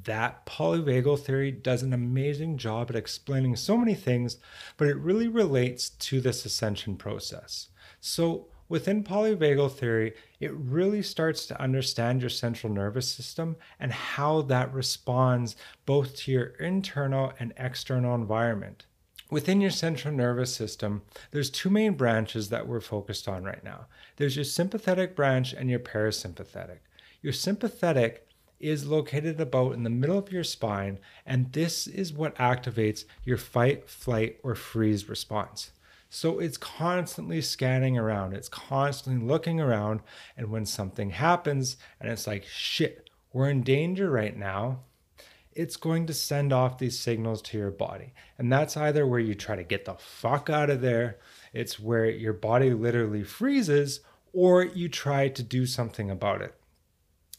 that 0.05 0.45
polyvagal 0.47 1.21
theory 1.21 1.51
does 1.51 1.83
an 1.83 1.93
amazing 1.93 2.59
job 2.59 2.91
at 2.91 2.97
explaining 2.97 3.57
so 3.57 3.77
many 3.77 3.95
things, 3.95 4.39
but 4.77 4.89
it 4.89 4.97
really 4.97 5.29
relates 5.29 5.91
to 5.91 6.21
this 6.21 6.45
ascension 6.45 6.97
process. 6.97 7.69
So, 8.01 8.49
within 8.69 9.03
polyvagal 9.03 9.73
theory, 9.73 10.15
it 10.41 10.53
really 10.53 11.03
starts 11.03 11.47
to 11.47 11.61
understand 11.61 12.21
your 12.21 12.29
central 12.29 12.73
nervous 12.73 13.11
system 13.11 13.57
and 13.81 13.93
how 13.93 14.43
that 14.43 14.73
responds 14.75 15.57
both 15.87 16.17
to 16.17 16.33
your 16.33 16.47
internal 16.61 17.33
and 17.39 17.55
external 17.57 18.15
environment 18.15 18.85
within 19.31 19.61
your 19.61 19.71
central 19.71 20.15
nervous 20.15 20.55
system, 20.55 21.03
there's 21.31 21.51
two 21.51 21.71
main 21.71 21.95
branches 21.95 22.49
that 22.49 22.67
we're 22.67 22.81
focused 22.81 23.29
on 23.29 23.45
right 23.45 23.63
now. 23.63 23.87
There's 24.17 24.37
your 24.37 24.45
sympathetic 24.45 25.15
branch 25.15 25.53
and 25.53 25.69
your 25.69 25.81
parasympathetic. 25.81 26.79
Your 27.23 27.33
sympathetic 27.33 28.27
is 28.61 28.87
located 28.87 29.41
about 29.41 29.73
in 29.73 29.85
the 29.85 29.91
middle 29.91 30.19
of 30.19 30.33
your 30.33 30.45
spine, 30.45 30.99
and 31.25 31.53
this 31.53 31.87
is 31.87 32.13
what 32.13 32.35
activates 32.37 33.05
your 33.25 33.37
fight, 33.37 33.89
flight, 33.89 34.39
or 34.43 34.55
freeze 34.55 35.09
response. 35.09 35.71
So 36.11 36.39
it's 36.39 36.57
constantly 36.57 37.43
scanning 37.43 37.99
around, 37.99 38.33
it's 38.33 38.49
constantly 38.49 39.27
looking 39.27 39.61
around, 39.61 40.01
and 40.37 40.51
when 40.51 40.65
something 40.65 41.11
happens 41.11 41.77
and 42.01 42.11
it's 42.11 42.27
like, 42.27 42.45
shit, 42.47 43.11
we're 43.33 43.51
in 43.51 43.63
danger 43.63 44.11
right 44.11 44.37
now, 44.37 44.81
it's 45.59 45.77
going 45.77 46.07
to 46.07 46.15
send 46.15 46.53
off 46.53 46.79
these 46.79 46.97
signals 46.97 47.43
to 47.43 47.59
your 47.59 47.73
body. 47.73 48.15
And 48.39 48.51
that's 48.51 48.77
either 48.77 49.05
where 49.05 49.19
you 49.19 49.35
try 49.35 49.57
to 49.57 49.65
get 49.65 49.87
the 49.87 49.95
fuck 49.95 50.49
out 50.49 50.71
of 50.71 50.81
there, 50.83 51.19
it's 51.53 51.81
where 51.81 52.09
your 52.09 52.33
body 52.33 52.73
literally 52.73 53.25
freezes, 53.25 53.99
or 54.33 54.63
you 54.63 54.89
try 54.89 55.27
to 55.27 55.43
do 55.43 55.67
something 55.67 56.13
about 56.13 56.43
it. 56.43 56.55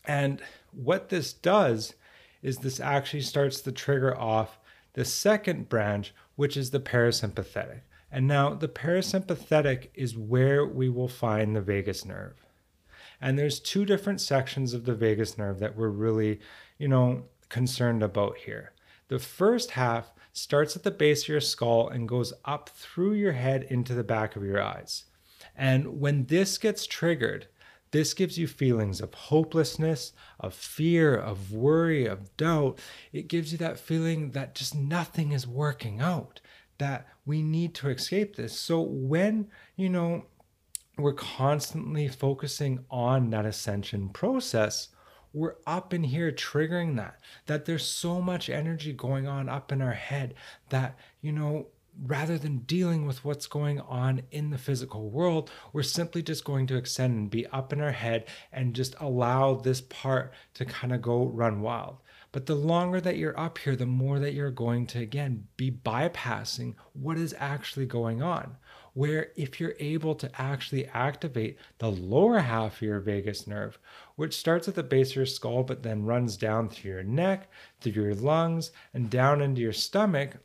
And 0.03 0.41
what 0.73 1.07
this 1.07 1.31
does 1.31 1.93
is 2.41 2.57
this 2.57 2.81
actually 2.81 3.21
starts 3.21 3.61
to 3.61 3.71
trigger 3.71 4.17
off 4.17 4.59
the 4.95 5.05
second 5.05 5.69
branch, 5.69 6.13
which 6.35 6.57
is 6.57 6.71
the 6.71 6.81
parasympathetic. 6.81 7.83
And 8.11 8.27
now 8.27 8.53
the 8.53 8.67
parasympathetic 8.67 9.91
is 9.93 10.17
where 10.17 10.65
we 10.65 10.89
will 10.89 11.07
find 11.07 11.55
the 11.55 11.61
vagus 11.61 12.03
nerve. 12.03 12.35
And 13.21 13.39
there's 13.39 13.61
two 13.61 13.85
different 13.85 14.19
sections 14.19 14.73
of 14.73 14.83
the 14.83 14.95
vagus 14.95 15.37
nerve 15.37 15.59
that 15.59 15.77
we're 15.77 15.87
really, 15.87 16.41
you 16.77 16.89
know, 16.89 17.23
concerned 17.49 18.03
about 18.03 18.37
here. 18.37 18.71
The 19.09 19.19
first 19.19 19.71
half 19.71 20.13
starts 20.31 20.75
at 20.75 20.83
the 20.83 20.91
base 20.91 21.23
of 21.23 21.29
your 21.29 21.41
skull 21.41 21.89
and 21.89 22.07
goes 22.07 22.31
up 22.45 22.69
through 22.69 23.13
your 23.13 23.33
head 23.33 23.63
into 23.69 23.93
the 23.93 24.03
back 24.03 24.35
of 24.35 24.43
your 24.43 24.61
eyes. 24.61 25.05
And 25.55 25.99
when 25.99 26.25
this 26.25 26.57
gets 26.57 26.85
triggered, 26.85 27.47
this 27.91 28.13
gives 28.13 28.37
you 28.37 28.47
feelings 28.47 29.01
of 29.01 29.13
hopelessness, 29.13 30.13
of 30.39 30.53
fear, 30.53 31.15
of 31.15 31.51
worry, 31.51 32.05
of 32.05 32.35
doubt. 32.37 32.79
It 33.11 33.27
gives 33.27 33.51
you 33.51 33.57
that 33.57 33.79
feeling 33.79 34.31
that 34.31 34.53
just 34.53 34.75
nothing 34.75 35.31
is 35.31 35.47
working 35.47 35.99
out, 35.99 36.39
that 36.77 37.07
we 37.25 37.41
need 37.41 37.73
to 37.75 37.89
escape 37.89 38.35
this. 38.35 38.57
So 38.57 38.79
when, 38.81 39.47
you 39.75 39.89
know, 39.89 40.25
we're 40.97 41.13
constantly 41.13 42.07
focusing 42.07 42.85
on 42.91 43.31
that 43.31 43.45
ascension 43.45 44.09
process, 44.09 44.89
we're 45.33 45.55
up 45.67 45.93
in 45.93 46.03
here 46.03 46.31
triggering 46.31 46.95
that 46.95 47.19
that 47.45 47.65
there's 47.65 47.85
so 47.85 48.21
much 48.21 48.49
energy 48.49 48.93
going 48.93 49.27
on 49.27 49.47
up 49.47 49.71
in 49.71 49.81
our 49.81 49.93
head 49.93 50.33
that 50.69 50.97
you 51.21 51.31
know 51.31 51.67
rather 52.05 52.37
than 52.37 52.59
dealing 52.59 53.05
with 53.05 53.25
what's 53.25 53.47
going 53.47 53.79
on 53.81 54.21
in 54.31 54.49
the 54.49 54.57
physical 54.57 55.09
world 55.09 55.51
we're 55.73 55.83
simply 55.83 56.21
just 56.21 56.45
going 56.45 56.65
to 56.65 56.77
extend 56.77 57.13
and 57.13 57.29
be 57.29 57.45
up 57.47 57.73
in 57.73 57.81
our 57.81 57.91
head 57.91 58.25
and 58.51 58.73
just 58.73 58.95
allow 58.99 59.55
this 59.55 59.81
part 59.81 60.31
to 60.53 60.65
kind 60.65 60.93
of 60.93 61.01
go 61.01 61.25
run 61.25 61.61
wild 61.61 61.97
but 62.31 62.45
the 62.45 62.55
longer 62.55 63.01
that 63.01 63.17
you're 63.17 63.39
up 63.39 63.57
here 63.57 63.75
the 63.75 63.85
more 63.85 64.19
that 64.19 64.33
you're 64.33 64.51
going 64.51 64.85
to 64.87 64.99
again 64.99 65.47
be 65.57 65.71
bypassing 65.71 66.75
what 66.93 67.17
is 67.17 67.35
actually 67.37 67.85
going 67.85 68.21
on. 68.21 68.57
Where 68.93 69.31
if 69.35 69.59
you're 69.59 69.75
able 69.79 70.15
to 70.15 70.41
actually 70.41 70.87
activate 70.87 71.57
the 71.77 71.91
lower 71.91 72.39
half 72.39 72.77
of 72.77 72.81
your 72.81 72.99
vagus 72.99 73.47
nerve, 73.47 73.79
which 74.15 74.35
starts 74.35 74.67
at 74.67 74.75
the 74.75 74.83
base 74.83 75.11
of 75.11 75.15
your 75.15 75.25
skull 75.25 75.63
but 75.63 75.83
then 75.83 76.05
runs 76.05 76.37
down 76.37 76.69
through 76.69 76.91
your 76.91 77.03
neck, 77.03 77.49
through 77.81 77.93
your 77.93 78.15
lungs, 78.15 78.71
and 78.93 79.09
down 79.09 79.41
into 79.41 79.61
your 79.61 79.73
stomach, 79.73 80.37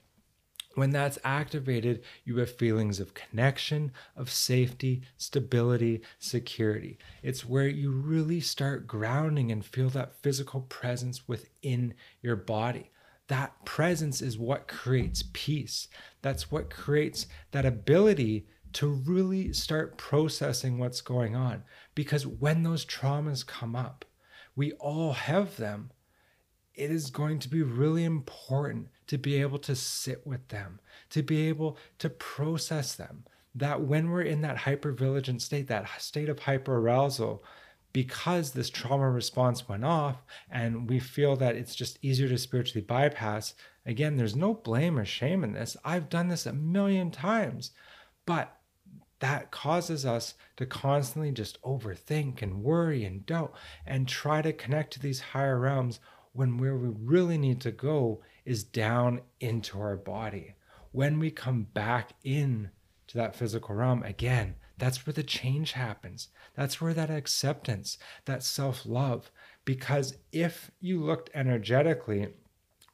when 0.75 0.91
that's 0.91 1.19
activated, 1.25 2.03
you 2.25 2.39
have 2.39 2.57
feelings 2.57 3.01
of 3.01 3.15
connection, 3.15 3.93
of 4.17 4.31
safety, 4.31 5.03
stability, 5.17 6.03
security. 6.19 6.99
It's 7.23 7.45
where 7.45 7.69
you 7.69 7.91
really 7.91 8.41
start 8.41 8.87
grounding 8.87 9.53
and 9.53 9.65
feel 9.65 9.91
that 9.91 10.21
physical 10.23 10.63
presence 10.63 11.29
within 11.29 11.95
your 12.23 12.37
body. 12.37 12.91
That 13.29 13.65
presence 13.65 14.21
is 14.21 14.37
what 14.37 14.69
creates 14.69 15.25
peace. 15.33 15.89
That's 16.23 16.51
what 16.51 16.71
creates 16.71 17.27
that 17.53 17.65
ability 17.65 18.47
to 18.75 18.89
really 18.89 19.53
start 19.53 19.97
processing 19.97 20.79
what's 20.79 21.01
going 21.01 21.35
on. 21.35 21.63
Because 21.95 22.27
when 22.27 22.65
those 22.65 22.85
traumas 22.85 23.47
come 23.47 23.75
up, 23.75 24.05
we 24.57 24.73
all 24.73 25.13
have 25.13 25.57
them. 25.57 25.91
It 26.75 26.91
is 26.91 27.11
going 27.11 27.39
to 27.41 27.49
be 27.49 27.63
really 27.63 28.05
important 28.05 28.89
to 29.07 29.19
be 29.19 29.41
able 29.41 29.59
to 29.61 29.77
sit 29.77 30.27
with 30.27 30.49
them, 30.49 30.81
to 31.11 31.23
be 31.23 31.49
able 31.49 31.79
to 31.99 32.11
process 32.11 32.95
them. 32.95 33.25
That 33.55 33.83
when 33.83 34.11
we're 34.11 34.23
in 34.23 34.41
that 34.41 34.57
hypervigilant 34.57 35.41
state, 35.41 35.69
that 35.69 35.89
state 35.99 36.29
of 36.29 36.41
hyperarousal, 36.41 37.41
because 37.93 38.51
this 38.51 38.71
trauma 38.71 39.09
response 39.09 39.69
went 39.69 39.85
off 39.85 40.17
and 40.51 40.91
we 40.91 40.99
feel 40.99 41.37
that 41.37 41.55
it's 41.55 41.77
just 41.77 41.99
easier 42.03 42.29
to 42.29 42.37
spiritually 42.37 42.85
bypass, 42.85 43.55
again, 43.87 44.17
there's 44.17 44.35
no 44.35 44.55
blame 44.55 44.99
or 44.99 45.05
shame 45.05 45.45
in 45.45 45.53
this. 45.53 45.77
I've 45.85 46.09
done 46.09 46.27
this 46.27 46.47
a 46.47 46.53
million 46.53 47.13
times, 47.13 47.71
but 48.27 48.57
that 49.21 49.53
causes 49.53 50.05
us 50.05 50.35
to 50.57 50.67
constantly 50.67 51.31
just 51.31 51.63
overthink 51.63 52.43
and 52.43 52.65
worry 52.65 53.05
and 53.05 53.25
doubt 53.25 53.55
and 53.87 54.09
try 54.09 54.43
to 54.43 54.53
connect 54.53 54.93
to 54.95 55.01
these 55.01 55.21
higher 55.21 55.59
realms 55.59 56.01
when 56.35 56.59
where 56.59 56.77
we 56.77 56.89
really 56.89 57.39
need 57.39 57.61
to 57.63 57.71
go 57.71 58.21
is 58.45 58.65
down 58.65 59.23
into 59.41 59.81
our 59.81 59.97
body. 59.97 60.55
When 60.93 61.19
we 61.19 61.31
come 61.31 61.63
back 61.73 62.13
in 62.23 62.71
to 63.07 63.17
that 63.17 63.35
physical 63.35 63.75
realm 63.75 64.03
again, 64.03 64.57
that's 64.77 65.07
where 65.07 65.15
the 65.15 65.23
change 65.23 65.73
happens. 65.73 66.29
That's 66.55 66.81
where 66.81 66.93
that 66.95 67.11
acceptance, 67.11 67.97
that 68.25 68.43
self 68.43 68.85
love, 68.85 69.31
because 69.65 70.17
if 70.33 70.71
you 70.81 71.01
looked 71.01 71.31
energetically, 71.35 72.29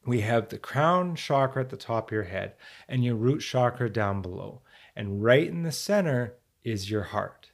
we 0.07 0.21
have 0.21 0.49
the 0.49 0.59
crown 0.59 1.17
chakra 1.17 1.63
at 1.63 1.71
the 1.71 1.77
top 1.77 2.09
of 2.09 2.13
your 2.13 2.25
head 2.25 2.55
and 2.89 3.05
your 3.05 3.17
root 3.17 3.41
chakra 3.41 3.91
down 3.91 4.23
below. 4.23 4.61
And 4.95 5.23
right 5.23 5.47
in 5.47 5.63
the 5.63 5.73
center 5.73 6.37
is 6.63 6.91
your 6.91 7.05
heart. 7.05 7.50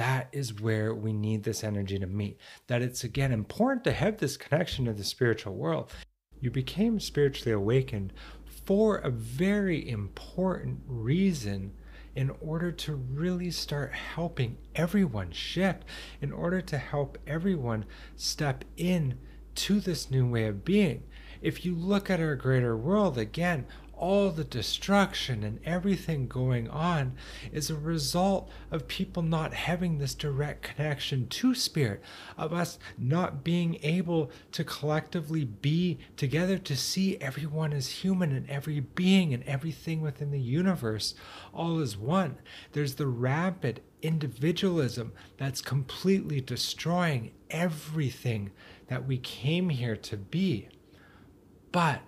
That 0.00 0.30
is 0.32 0.62
where 0.62 0.94
we 0.94 1.12
need 1.12 1.42
this 1.42 1.62
energy 1.62 1.98
to 1.98 2.06
meet. 2.06 2.38
That 2.68 2.80
it's 2.80 3.04
again 3.04 3.32
important 3.32 3.84
to 3.84 3.92
have 3.92 4.16
this 4.16 4.38
connection 4.38 4.86
to 4.86 4.94
the 4.94 5.04
spiritual 5.04 5.54
world. 5.54 5.92
You 6.40 6.50
became 6.50 6.98
spiritually 6.98 7.52
awakened 7.52 8.14
for 8.64 8.96
a 8.96 9.10
very 9.10 9.86
important 9.90 10.80
reason 10.86 11.74
in 12.16 12.30
order 12.40 12.72
to 12.72 12.94
really 12.94 13.50
start 13.50 13.92
helping 13.92 14.56
everyone 14.74 15.32
shift, 15.32 15.84
in 16.22 16.32
order 16.32 16.62
to 16.62 16.78
help 16.78 17.18
everyone 17.26 17.84
step 18.16 18.64
in 18.78 19.18
to 19.56 19.80
this 19.80 20.10
new 20.10 20.26
way 20.26 20.46
of 20.46 20.64
being. 20.64 21.02
If 21.42 21.66
you 21.66 21.74
look 21.74 22.08
at 22.08 22.20
our 22.20 22.36
greater 22.36 22.74
world, 22.74 23.18
again, 23.18 23.66
all 24.00 24.30
the 24.30 24.44
destruction 24.44 25.44
and 25.44 25.60
everything 25.62 26.26
going 26.26 26.68
on 26.70 27.12
is 27.52 27.68
a 27.68 27.76
result 27.76 28.50
of 28.70 28.88
people 28.88 29.22
not 29.22 29.52
having 29.52 29.98
this 29.98 30.14
direct 30.14 30.62
connection 30.62 31.28
to 31.28 31.54
spirit, 31.54 32.02
of 32.38 32.52
us 32.52 32.78
not 32.96 33.44
being 33.44 33.78
able 33.82 34.30
to 34.52 34.64
collectively 34.64 35.44
be 35.44 35.98
together 36.16 36.56
to 36.56 36.74
see 36.74 37.18
everyone 37.18 37.74
as 37.74 37.88
human 37.88 38.32
and 38.32 38.48
every 38.48 38.80
being 38.80 39.34
and 39.34 39.44
everything 39.44 40.00
within 40.00 40.30
the 40.30 40.40
universe 40.40 41.14
all 41.52 41.78
as 41.78 41.96
one. 41.96 42.38
There's 42.72 42.94
the 42.94 43.06
rapid 43.06 43.82
individualism 44.00 45.12
that's 45.36 45.60
completely 45.60 46.40
destroying 46.40 47.32
everything 47.50 48.50
that 48.88 49.06
we 49.06 49.18
came 49.18 49.68
here 49.68 49.96
to 49.96 50.16
be. 50.16 50.68
But 51.70 52.00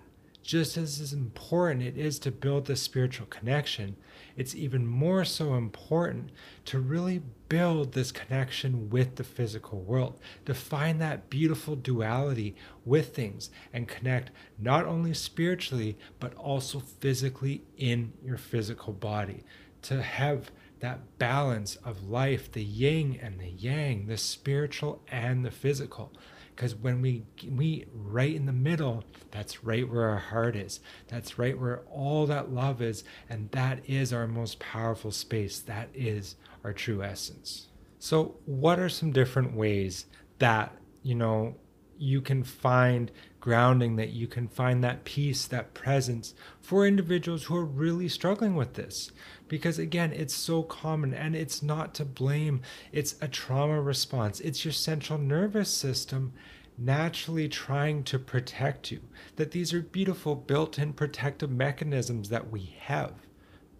just 0.43 0.77
as, 0.77 1.13
important 1.13 1.81
it 1.81 1.97
is 1.97 2.19
to 2.19 2.31
build 2.31 2.65
the 2.65 2.75
spiritual 2.75 3.25
connection, 3.27 3.95
it's 4.35 4.53
even 4.53 4.85
more 4.85 5.23
so 5.23 5.55
important 5.55 6.29
to 6.65 6.79
really 6.79 7.21
build 7.47 7.93
this 7.93 8.11
connection 8.11 8.89
with 8.89 9.15
the 9.15 9.23
physical 9.23 9.79
world, 9.79 10.19
to 10.45 10.53
find 10.53 10.99
that 10.99 11.29
beautiful 11.29 11.75
duality 11.75 12.55
with 12.83 13.15
things 13.15 13.49
and 13.71 13.87
connect 13.87 14.31
not 14.59 14.85
only 14.85 15.13
spiritually, 15.13 15.97
but 16.19 16.35
also 16.35 16.79
physically 16.79 17.63
in 17.77 18.11
your 18.23 18.37
physical 18.37 18.91
body, 18.91 19.43
to 19.81 20.01
have 20.01 20.51
that 20.81 21.17
balance 21.17 21.77
of 21.77 22.09
life, 22.09 22.51
the 22.51 22.63
yin 22.63 23.17
and 23.21 23.39
the 23.39 23.49
yang, 23.49 24.07
the 24.07 24.17
spiritual 24.17 25.01
and 25.09 25.45
the 25.45 25.51
physical 25.51 26.11
because 26.55 26.75
when 26.75 27.01
we 27.01 27.23
meet 27.43 27.87
right 27.93 28.35
in 28.35 28.45
the 28.45 28.53
middle 28.53 29.03
that's 29.33 29.63
right 29.63 29.89
where 29.89 30.09
our 30.09 30.19
heart 30.19 30.55
is. 30.55 30.79
That's 31.07 31.39
right 31.39 31.59
where 31.59 31.79
all 31.91 32.27
that 32.27 32.51
love 32.51 32.83
is 32.83 33.03
and 33.27 33.49
that 33.49 33.79
is 33.89 34.13
our 34.13 34.27
most 34.27 34.59
powerful 34.59 35.09
space. 35.09 35.57
That 35.59 35.89
is 35.95 36.35
our 36.63 36.71
true 36.71 37.01
essence. 37.01 37.67
So 37.97 38.35
what 38.45 38.77
are 38.77 38.89
some 38.89 39.11
different 39.11 39.55
ways 39.55 40.05
that 40.37 40.77
you 41.01 41.15
know 41.15 41.55
you 42.03 42.21
can 42.21 42.43
find 42.43 43.11
grounding 43.39 43.95
that 43.95 44.09
you 44.09 44.27
can 44.27 44.47
find 44.47 44.83
that 44.83 45.03
peace 45.03 45.45
that 45.47 45.73
presence 45.73 46.33
for 46.61 46.85
individuals 46.85 47.45
who 47.45 47.55
are 47.55 47.65
really 47.65 48.07
struggling 48.07 48.55
with 48.55 48.73
this. 48.73 49.11
Because 49.47 49.79
again 49.79 50.13
it's 50.13 50.35
so 50.35 50.63
common 50.63 51.13
and 51.13 51.35
it's 51.35 51.63
not 51.63 51.93
to 51.95 52.05
blame. 52.05 52.61
It's 52.91 53.15
a 53.21 53.27
trauma 53.27 53.81
response. 53.81 54.39
It's 54.39 54.63
your 54.63 54.71
central 54.71 55.19
nervous 55.19 55.69
system 55.69 56.33
naturally 56.77 57.47
trying 57.47 58.03
to 58.03 58.17
protect 58.17 58.91
you. 58.91 59.01
That 59.35 59.51
these 59.51 59.73
are 59.73 59.81
beautiful 59.81 60.35
built-in 60.35 60.93
protective 60.93 61.51
mechanisms 61.51 62.29
that 62.29 62.49
we 62.49 62.75
have 62.79 63.13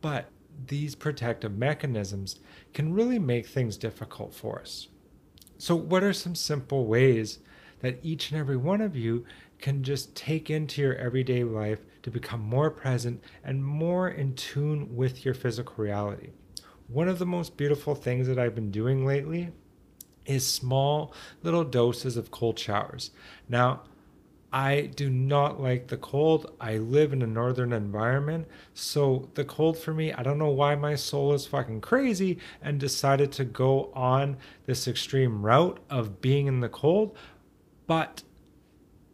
but 0.04 0.30
these 0.68 0.96
protective 0.96 1.58
mechanisms 1.58 2.40
can 2.74 2.94
really 2.94 3.18
make 3.18 3.48
things 3.48 3.78
difficult 3.78 4.36
for 4.36 4.60
us. 4.60 4.90
So 5.58 5.76
what 5.76 6.04
are 6.04 6.14
some 6.14 6.36
simple 6.36 6.86
ways 6.86 7.40
that 7.84 8.00
each 8.02 8.32
and 8.32 8.40
every 8.40 8.58
one 8.58 8.82
of 8.82 8.96
you 8.96 9.26
can 9.60 9.84
just 9.84 10.16
take 10.16 10.50
into 10.50 10.82
your 10.82 10.96
everyday 10.96 11.44
life 11.44 11.80
to 12.02 12.10
become 12.10 12.42
more 12.42 12.72
present 12.72 13.24
and 13.44 13.64
more 13.64 14.10
in 14.10 14.34
tune 14.34 14.96
with 14.96 15.24
your 15.24 15.34
physical 15.34 15.76
reality. 15.78 16.30
One 16.88 17.10
of 17.10 17.20
the 17.20 17.26
most 17.26 17.58
beautiful 17.58 17.94
things 17.94 18.28
that 18.28 18.40
I've 18.40 18.56
been 18.56 18.72
doing 18.72 19.06
lately 19.06 19.52
is 20.26 20.48
small 20.48 21.14
little 21.44 21.66
doses 21.66 22.16
of 22.16 22.32
cold 22.32 22.58
showers. 22.58 23.12
Now, 23.50 23.82
I 24.54 24.92
do 24.96 25.10
not 25.10 25.60
like 25.60 25.88
the 25.88 25.98
cold. 25.98 26.54
I 26.62 26.78
live 26.78 27.12
in 27.12 27.24
a 27.24 27.28
northern 27.28 27.74
environment. 27.74 28.48
So, 28.76 29.30
the 29.34 29.44
cold 29.44 29.80
for 29.80 29.96
me, 29.96 30.14
I 30.14 30.22
don't 30.22 30.38
know 30.38 30.52
why 30.52 30.76
my 30.76 30.94
soul 30.94 31.34
is 31.34 31.48
fucking 31.48 31.82
crazy 31.82 32.38
and 32.62 32.80
decided 32.80 33.32
to 33.32 33.46
go 33.46 33.92
on 33.96 34.38
this 34.68 34.88
extreme 34.88 35.44
route 35.44 35.80
of 35.90 36.22
being 36.22 36.46
in 36.46 36.60
the 36.60 36.70
cold. 36.70 37.18
But 37.88 38.24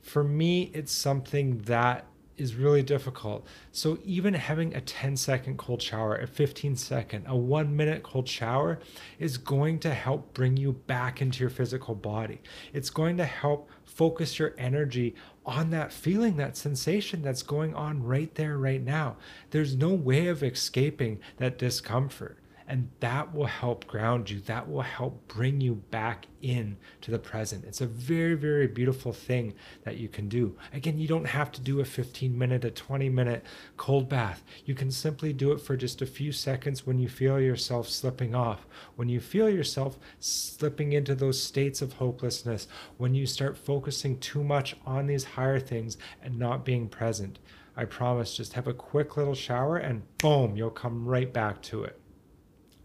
for 0.02 0.24
me, 0.24 0.72
it's 0.74 0.92
something 0.92 1.60
that 1.64 2.06
is 2.40 2.56
really 2.56 2.82
difficult. 2.82 3.46
So 3.72 4.00
even 4.04 4.34
having 4.34 4.74
a 4.74 4.82
10 4.82 5.18
second 5.18 5.58
cold 5.58 5.82
shower, 5.82 6.16
a 6.16 6.28
15 6.28 6.76
second, 6.76 7.26
a 7.28 7.36
one 7.36 7.76
minute 7.76 8.02
cold 8.04 8.28
shower 8.28 8.80
is 9.20 9.38
going 9.38 9.80
to 9.80 9.94
help 9.94 10.34
bring 10.34 10.58
you 10.58 10.74
back 10.74 11.22
into 11.22 11.42
your 11.42 11.50
physical 11.50 11.96
body. 11.96 12.42
It's 12.74 12.90
going 12.90 13.18
to 13.18 13.26
help 13.26 13.70
focus 13.86 14.40
your 14.40 14.56
energy 14.58 15.16
on 15.46 15.70
that 15.72 15.92
feeling, 15.92 16.38
that 16.38 16.56
sensation 16.56 17.22
that's 17.22 17.44
going 17.44 17.74
on 17.76 18.04
right 18.04 18.34
there, 18.36 18.58
right 18.58 18.82
now. 18.82 19.18
There's 19.52 19.76
no 19.76 19.90
way 19.90 20.28
of 20.28 20.44
escaping 20.44 21.20
that 21.38 21.58
discomfort 21.58 22.39
and 22.70 22.90
that 23.00 23.34
will 23.34 23.48
help 23.48 23.88
ground 23.88 24.30
you. 24.30 24.40
That 24.42 24.70
will 24.70 24.84
help 24.84 25.28
bring 25.28 25.60
you 25.60 25.76
back 25.76 26.28
in 26.42 26.78
to 27.02 27.12
the 27.12 27.20
present. 27.20 27.66
It's 27.66 27.82
a 27.82 27.88
very 27.88 28.36
very 28.36 28.68
beautiful 28.68 29.12
thing 29.12 29.56
that 29.84 29.98
you 29.98 30.08
can 30.08 30.30
do. 30.30 30.56
Again 30.72 31.00
you 31.00 31.08
don't 31.08 31.26
have 31.26 31.52
to 31.54 31.62
do 31.62 31.80
a 31.82 31.86
15 31.86 32.38
minute 32.38 32.64
a 32.64 32.72
20 32.72 33.10
minute 33.10 33.44
cold 33.76 34.08
bath. 34.08 34.44
You 34.66 34.76
can 34.76 34.92
simply 34.92 35.34
do 35.34 35.52
it 35.52 35.60
for 35.60 35.76
just 35.76 36.02
a 36.02 36.06
few 36.06 36.32
seconds 36.32 36.86
when 36.86 37.00
you 37.00 37.10
feel 37.10 37.42
yourself 37.42 37.90
slipping 37.90 38.36
off 38.36 38.68
when 38.96 39.10
you 39.10 39.20
feel 39.20 39.50
yourself 39.50 39.98
slipping 40.20 40.94
into 40.94 41.16
those 41.16 41.42
states 41.42 41.82
of 41.82 41.94
hopelessness 41.94 42.68
when 42.98 43.16
you 43.16 43.26
start 43.26 43.58
focusing 43.58 44.20
too 44.20 44.44
much 44.44 44.76
on 44.86 45.08
these 45.08 45.24
higher 45.24 45.60
things 45.60 45.98
and 46.22 46.38
not 46.38 46.64
being 46.64 46.88
present. 46.88 47.40
I 47.76 47.86
promise, 47.86 48.36
just 48.36 48.54
have 48.54 48.68
a 48.68 48.74
quick 48.74 49.16
little 49.18 49.36
shower 49.36 49.78
and 49.78 50.04
boom, 50.18 50.56
you'll 50.56 50.70
come 50.70 51.06
right 51.06 51.32
back 51.32 51.62
to 51.64 51.84
it. 51.84 52.00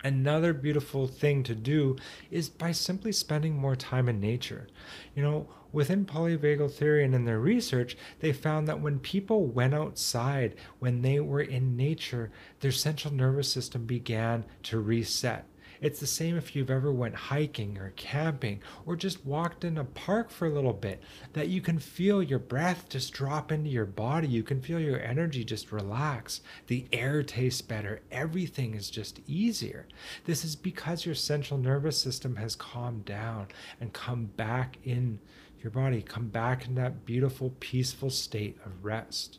Another 0.04 0.52
beautiful 0.52 1.06
thing 1.06 1.42
to 1.44 1.54
do 1.54 1.96
is 2.30 2.50
by 2.50 2.72
simply 2.72 3.10
spending 3.10 3.56
more 3.56 3.74
time 3.74 4.06
in 4.06 4.20
nature. 4.20 4.68
You 5.16 5.22
know, 5.22 5.48
within 5.72 6.04
polyvagal 6.04 6.72
theory 6.72 7.04
and 7.04 7.14
in 7.14 7.24
their 7.24 7.40
research, 7.40 7.96
they 8.20 8.34
found 8.34 8.68
that 8.68 8.82
when 8.82 8.98
people 8.98 9.46
went 9.46 9.72
outside, 9.72 10.56
when 10.78 11.00
they 11.00 11.20
were 11.20 11.40
in 11.40 11.74
nature, 11.74 12.30
their 12.60 12.70
central 12.70 13.14
nervous 13.14 13.50
system 13.50 13.86
began 13.86 14.44
to 14.64 14.78
reset. 14.78 15.46
It's 15.84 16.00
the 16.00 16.06
same 16.06 16.38
if 16.38 16.56
you've 16.56 16.70
ever 16.70 16.90
went 16.90 17.14
hiking 17.14 17.76
or 17.76 17.92
camping 17.94 18.62
or 18.86 18.96
just 18.96 19.26
walked 19.26 19.64
in 19.64 19.76
a 19.76 19.84
park 19.84 20.30
for 20.30 20.46
a 20.46 20.50
little 20.50 20.72
bit 20.72 21.02
that 21.34 21.48
you 21.48 21.60
can 21.60 21.78
feel 21.78 22.22
your 22.22 22.38
breath 22.38 22.88
just 22.88 23.12
drop 23.12 23.52
into 23.52 23.68
your 23.68 23.84
body. 23.84 24.26
You 24.26 24.42
can 24.42 24.62
feel 24.62 24.80
your 24.80 24.98
energy 24.98 25.44
just 25.44 25.72
relax. 25.72 26.40
The 26.68 26.86
air 26.90 27.22
tastes 27.22 27.60
better. 27.60 28.00
Everything 28.10 28.74
is 28.74 28.88
just 28.88 29.20
easier. 29.26 29.86
This 30.24 30.42
is 30.42 30.56
because 30.56 31.04
your 31.04 31.14
central 31.14 31.60
nervous 31.60 31.98
system 31.98 32.36
has 32.36 32.56
calmed 32.56 33.04
down 33.04 33.48
and 33.78 33.92
come 33.92 34.24
back 34.24 34.78
in 34.84 35.18
your 35.62 35.70
body, 35.70 36.00
come 36.00 36.28
back 36.28 36.64
in 36.66 36.76
that 36.76 37.04
beautiful, 37.04 37.52
peaceful 37.60 38.08
state 38.08 38.56
of 38.64 38.86
rest. 38.86 39.38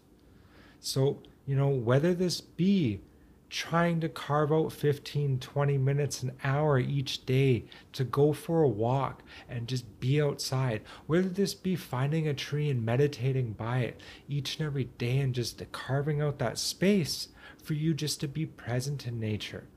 So, 0.80 1.24
you 1.48 1.56
know, 1.56 1.70
whether 1.70 2.14
this 2.14 2.40
be 2.40 3.00
trying 3.50 4.00
to 4.02 4.10
carve 4.10 4.52
out 4.52 4.72
15, 4.72 5.40
20 5.40 5.78
minutes, 5.78 6.24
an 6.24 6.32
hour 6.44 6.80
each 6.80 7.26
day 7.26 7.66
to 7.94 8.04
go 8.04 8.34
for 8.34 8.64
a 8.64 8.68
walk 8.68 9.24
and 9.48 9.68
just 9.68 10.00
be 10.00 10.22
outside. 10.22 10.82
Whether 11.08 11.30
this 11.30 11.54
be 11.54 11.76
finding 11.76 12.28
a 12.28 12.34
tree 12.34 12.70
and 12.70 12.84
meditating 12.84 13.54
by 13.54 13.80
it 13.80 14.02
each 14.28 14.58
and 14.58 14.66
every 14.66 14.86
day 14.86 15.20
and 15.20 15.34
just 15.34 15.62
carving 15.72 16.22
out 16.22 16.40
that 16.40 16.58
space 16.58 17.30
for 17.64 17.74
you 17.74 17.94
just 17.94 18.20
to 18.22 18.28
be 18.28 18.46
present 18.46 19.08
in 19.08 19.20
nature. 19.20 19.68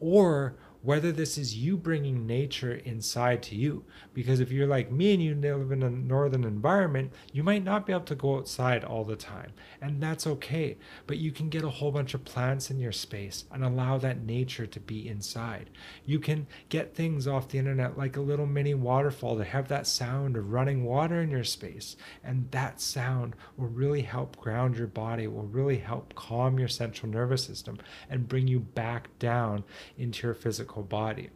Or 0.00 0.56
whether 0.82 1.10
this 1.10 1.36
is 1.36 1.56
you 1.56 1.76
bringing 1.76 2.26
nature 2.26 2.74
inside 2.84 3.42
to 3.42 3.56
you. 3.56 3.84
Because 4.14 4.40
if 4.40 4.52
you're 4.52 4.66
like 4.66 4.92
me 4.92 5.12
and 5.12 5.22
you 5.22 5.34
live 5.34 5.72
in 5.72 5.82
a 5.82 5.90
northern 5.90 6.44
environment, 6.44 7.12
you 7.32 7.42
might 7.42 7.64
not 7.64 7.84
be 7.84 7.92
able 7.92 8.04
to 8.04 8.14
go 8.14 8.36
outside 8.36 8.84
all 8.84 9.04
the 9.04 9.16
time. 9.16 9.52
And 9.80 10.00
that's 10.00 10.26
okay. 10.26 10.76
But 11.06 11.18
you 11.18 11.32
can 11.32 11.48
get 11.48 11.64
a 11.64 11.68
whole 11.68 11.90
bunch 11.90 12.14
of 12.14 12.24
plants 12.24 12.70
in 12.70 12.78
your 12.78 12.92
space 12.92 13.44
and 13.50 13.64
allow 13.64 13.98
that 13.98 14.24
nature 14.24 14.66
to 14.66 14.80
be 14.80 15.08
inside. 15.08 15.70
You 16.04 16.20
can 16.20 16.46
get 16.68 16.94
things 16.94 17.26
off 17.26 17.48
the 17.48 17.58
internet 17.58 17.98
like 17.98 18.16
a 18.16 18.20
little 18.20 18.46
mini 18.46 18.74
waterfall 18.74 19.36
to 19.36 19.44
have 19.44 19.68
that 19.68 19.86
sound 19.86 20.36
of 20.36 20.52
running 20.52 20.84
water 20.84 21.20
in 21.20 21.30
your 21.30 21.44
space. 21.44 21.96
And 22.22 22.50
that 22.52 22.80
sound 22.80 23.34
will 23.56 23.68
really 23.68 24.02
help 24.02 24.36
ground 24.36 24.76
your 24.76 24.86
body, 24.86 25.26
will 25.26 25.42
really 25.42 25.78
help 25.78 26.14
calm 26.14 26.58
your 26.58 26.68
central 26.68 27.10
nervous 27.10 27.44
system 27.44 27.78
and 28.08 28.28
bring 28.28 28.46
you 28.46 28.60
back 28.60 29.08
down 29.18 29.64
into 29.96 30.26
your 30.26 30.34
physical 30.34 30.67
physical 30.68 30.82
body. 30.82 31.30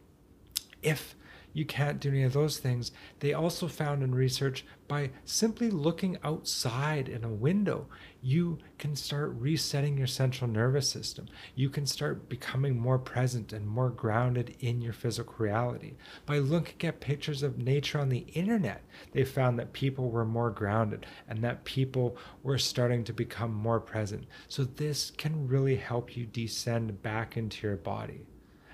If 0.83 1.15
you 1.55 1.65
can't 1.65 1.99
do 1.99 2.09
any 2.09 2.23
of 2.23 2.33
those 2.33 2.57
things, 2.59 2.91
they 3.19 3.33
also 3.33 3.67
found 3.67 4.03
in 4.03 4.13
research 4.13 4.65
by 4.87 5.11
simply 5.23 5.69
looking 5.69 6.17
outside 6.23 7.07
in 7.07 7.23
a 7.23 7.29
window, 7.29 7.87
you 8.21 8.57
can 8.79 8.95
start 8.95 9.35
resetting 9.39 9.97
your 9.97 10.07
central 10.07 10.49
nervous 10.49 10.89
system. 10.89 11.27
You 11.55 11.69
can 11.69 11.85
start 11.85 12.27
becoming 12.27 12.79
more 12.79 12.97
present 12.99 13.53
and 13.53 13.67
more 13.67 13.89
grounded 13.89 14.55
in 14.59 14.81
your 14.81 14.93
physical 14.93 15.35
reality. 15.37 15.93
By 16.25 16.39
looking 16.39 16.87
at 16.87 16.99
pictures 16.99 17.43
of 17.43 17.57
nature 17.57 17.99
on 17.99 18.09
the 18.09 18.25
internet, 18.33 18.83
they 19.13 19.23
found 19.23 19.57
that 19.59 19.73
people 19.73 20.09
were 20.09 20.25
more 20.25 20.51
grounded 20.51 21.05
and 21.27 21.43
that 21.43 21.65
people 21.65 22.17
were 22.41 22.57
starting 22.57 23.03
to 23.05 23.13
become 23.13 23.53
more 23.53 23.79
present. 23.79 24.25
So, 24.47 24.63
this 24.63 25.11
can 25.11 25.47
really 25.47 25.75
help 25.75 26.17
you 26.17 26.25
descend 26.25 27.01
back 27.01 27.37
into 27.37 27.67
your 27.67 27.77
body. 27.77 28.25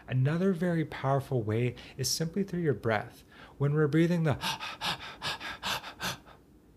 Another 0.10 0.54
very 0.54 0.84
powerful 0.86 1.44
way 1.44 1.76
is 1.98 2.10
simply 2.10 2.44
through 2.44 2.62
your 2.62 2.74
breath. 2.74 3.24
When 3.58 3.74
we're 3.74 3.88
breathing 3.88 4.24
the 4.24 4.38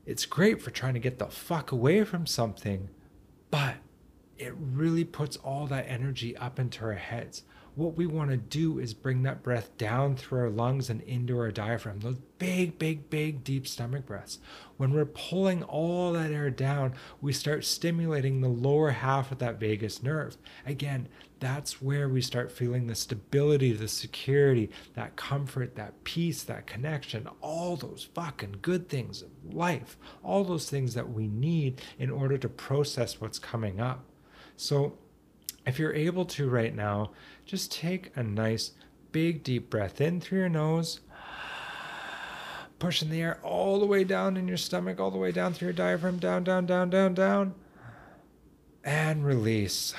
it's 0.07 0.27
great 0.27 0.61
for 0.61 0.71
trying 0.71 0.95
to 0.95 1.01
get 1.01 1.19
the 1.19 1.27
fuck 1.27 1.73
away 1.73 2.05
from 2.05 2.27
something, 2.27 2.91
but 3.51 3.77
it 4.37 4.53
really 4.57 5.05
puts 5.05 5.37
all 5.39 5.67
that 5.69 5.87
energy 5.89 6.37
up 6.37 6.59
into 6.59 6.85
our 6.85 6.95
heads 6.95 7.45
what 7.75 7.97
we 7.97 8.07
want 8.07 8.31
to 8.31 8.37
do 8.37 8.79
is 8.79 8.93
bring 8.93 9.23
that 9.23 9.43
breath 9.43 9.77
down 9.79 10.17
through 10.17 10.41
our 10.41 10.51
lungs 10.51 10.91
and 10.91 11.01
into 11.03 11.39
our 11.39 11.51
diaphragm. 11.51 12.01
Those 12.01 12.19
big, 12.39 12.79
big, 12.79 13.09
big, 13.09 13.45
deep 13.45 13.67
stomach 13.67 14.05
breaths. 14.05 14.41
When 14.77 14.93
we're 14.93 15.07
pulling 15.07 15.63
all 15.63 16.13
that 16.13 16.33
air 16.33 16.51
down, 16.51 16.95
we 17.23 17.33
start 17.33 17.65
stimulating 17.65 18.41
the 18.41 18.49
lower 18.49 18.91
half 18.91 19.33
of 19.33 19.39
that 19.39 19.59
vagus 19.59 20.03
nerve. 20.03 20.37
Again, 20.67 21.09
that's 21.41 21.81
where 21.81 22.09
we 22.09 22.21
start 22.21 22.53
feeling 22.53 22.87
the 22.87 22.95
stability, 22.95 23.73
the 23.73 23.89
security, 23.89 24.71
that 24.95 25.17
comfort, 25.17 25.75
that 25.77 26.05
peace, 26.05 26.43
that 26.43 26.67
connection, 26.67 27.27
all 27.41 27.77
those 27.77 28.09
fucking 28.15 28.57
good 28.61 28.89
things 28.89 29.23
of 29.23 29.31
life, 29.55 29.97
all 30.23 30.45
those 30.45 30.69
things 30.69 30.95
that 30.95 31.11
we 31.11 31.27
need 31.27 31.81
in 31.99 32.11
order 32.11 32.37
to 32.37 32.49
process 32.49 33.21
what's 33.21 33.39
coming 33.39 33.81
up. 33.81 34.05
So, 34.57 34.99
if 35.67 35.79
you're 35.79 35.95
able 35.95 36.25
to 36.25 36.49
right 36.49 36.75
now, 36.75 37.11
just 37.45 37.73
take 37.73 38.11
a 38.17 38.23
nice 38.23 38.73
big 39.13 39.43
deep 39.45 39.71
breath 39.71 40.01
in 40.01 40.21
through 40.21 40.39
your 40.41 40.49
nose, 40.49 41.01
pushing 42.79 43.11
the 43.11 43.21
air 43.21 43.39
all 43.43 43.79
the 43.79 43.87
way 43.87 44.05
down 44.05 44.37
in 44.37 44.49
your 44.49 44.57
stomach, 44.57 44.99
all 44.99 45.11
the 45.11 45.19
way 45.19 45.31
down 45.31 45.53
through 45.53 45.67
your 45.67 45.73
diaphragm, 45.73 46.19
down, 46.19 46.43
down, 46.43 46.67
down, 46.67 46.91
down, 46.91 47.15
down, 47.15 47.55
and 48.83 49.25
release. 49.25 49.95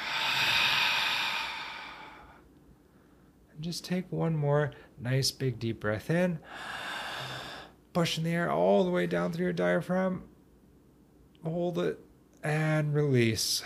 And 3.53 3.63
just 3.63 3.85
take 3.85 4.11
one 4.11 4.35
more 4.35 4.71
nice 4.99 5.31
big 5.31 5.59
deep 5.59 5.79
breath 5.79 6.09
in, 6.09 6.39
pushing 7.93 8.23
the 8.23 8.31
air 8.31 8.51
all 8.51 8.83
the 8.83 8.91
way 8.91 9.07
down 9.07 9.31
through 9.31 9.45
your 9.45 9.53
diaphragm, 9.53 10.23
hold 11.43 11.79
it, 11.79 11.99
and 12.43 12.93
release. 12.93 13.63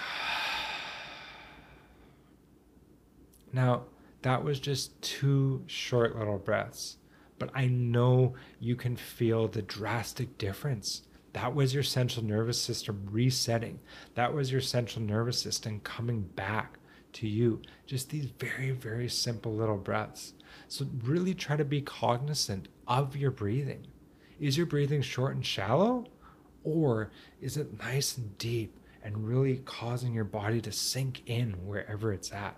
Now, 3.57 3.85
that 4.21 4.43
was 4.43 4.59
just 4.59 5.01
two 5.01 5.63
short 5.65 6.15
little 6.15 6.37
breaths, 6.37 6.97
but 7.39 7.49
I 7.55 7.65
know 7.65 8.35
you 8.59 8.75
can 8.75 8.95
feel 8.95 9.47
the 9.47 9.63
drastic 9.63 10.37
difference. 10.37 11.01
That 11.33 11.55
was 11.55 11.73
your 11.73 11.81
central 11.81 12.23
nervous 12.23 12.61
system 12.61 13.07
resetting. 13.09 13.79
That 14.13 14.31
was 14.31 14.51
your 14.51 14.61
central 14.61 15.03
nervous 15.03 15.41
system 15.41 15.79
coming 15.79 16.21
back 16.21 16.77
to 17.13 17.27
you. 17.27 17.63
Just 17.87 18.11
these 18.11 18.27
very, 18.37 18.69
very 18.69 19.09
simple 19.09 19.55
little 19.55 19.77
breaths. 19.77 20.35
So, 20.67 20.85
really 21.03 21.33
try 21.33 21.55
to 21.55 21.65
be 21.65 21.81
cognizant 21.81 22.67
of 22.87 23.15
your 23.15 23.31
breathing. 23.31 23.87
Is 24.39 24.55
your 24.55 24.67
breathing 24.67 25.01
short 25.01 25.33
and 25.33 25.43
shallow? 25.43 26.05
Or 26.63 27.09
is 27.41 27.57
it 27.57 27.79
nice 27.79 28.17
and 28.17 28.37
deep 28.37 28.77
and 29.01 29.27
really 29.27 29.63
causing 29.65 30.13
your 30.13 30.25
body 30.25 30.61
to 30.61 30.71
sink 30.71 31.23
in 31.25 31.53
wherever 31.65 32.13
it's 32.13 32.31
at? 32.31 32.55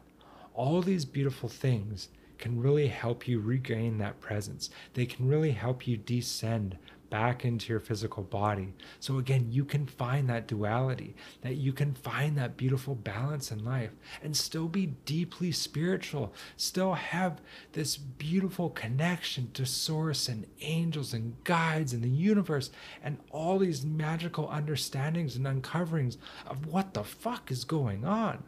All 0.60 0.82
these 0.82 1.06
beautiful 1.06 1.48
things 1.48 2.10
can 2.38 2.62
really 2.62 2.88
help 2.88 3.30
you 3.30 3.40
regain 3.40 3.98
that 3.98 4.20
presence. 4.20 4.70
They 4.94 5.06
can 5.06 5.26
really 5.26 5.52
help 5.52 5.88
you 5.88 5.96
descend 5.96 6.78
back 7.10 7.46
into 7.46 7.72
your 7.72 7.80
physical 7.80 8.24
body. 8.24 8.74
So, 9.00 9.20
again, 9.20 9.48
you 9.50 9.64
can 9.64 9.86
find 9.86 10.30
that 10.30 10.48
duality, 10.48 11.16
that 11.44 11.56
you 11.56 11.72
can 11.72 11.94
find 11.94 12.38
that 12.38 12.58
beautiful 12.58 12.94
balance 12.94 13.54
in 13.54 13.64
life 13.64 13.92
and 14.22 14.36
still 14.36 14.68
be 14.68 14.88
deeply 15.06 15.54
spiritual, 15.54 16.34
still 16.58 16.94
have 16.94 17.40
this 17.72 17.96
beautiful 17.96 18.70
connection 18.70 19.52
to 19.54 19.66
Source 19.66 20.28
and 20.28 20.46
angels 20.60 21.14
and 21.14 21.42
guides 21.46 21.94
and 21.94 22.04
the 22.04 22.10
universe 22.10 22.70
and 23.02 23.18
all 23.32 23.60
these 23.60 23.86
magical 23.86 24.50
understandings 24.50 25.38
and 25.38 25.48
uncoverings 25.48 26.18
of 26.46 26.66
what 26.66 26.94
the 26.94 27.06
fuck 27.06 27.50
is 27.50 27.64
going 27.64 28.04
on 28.04 28.44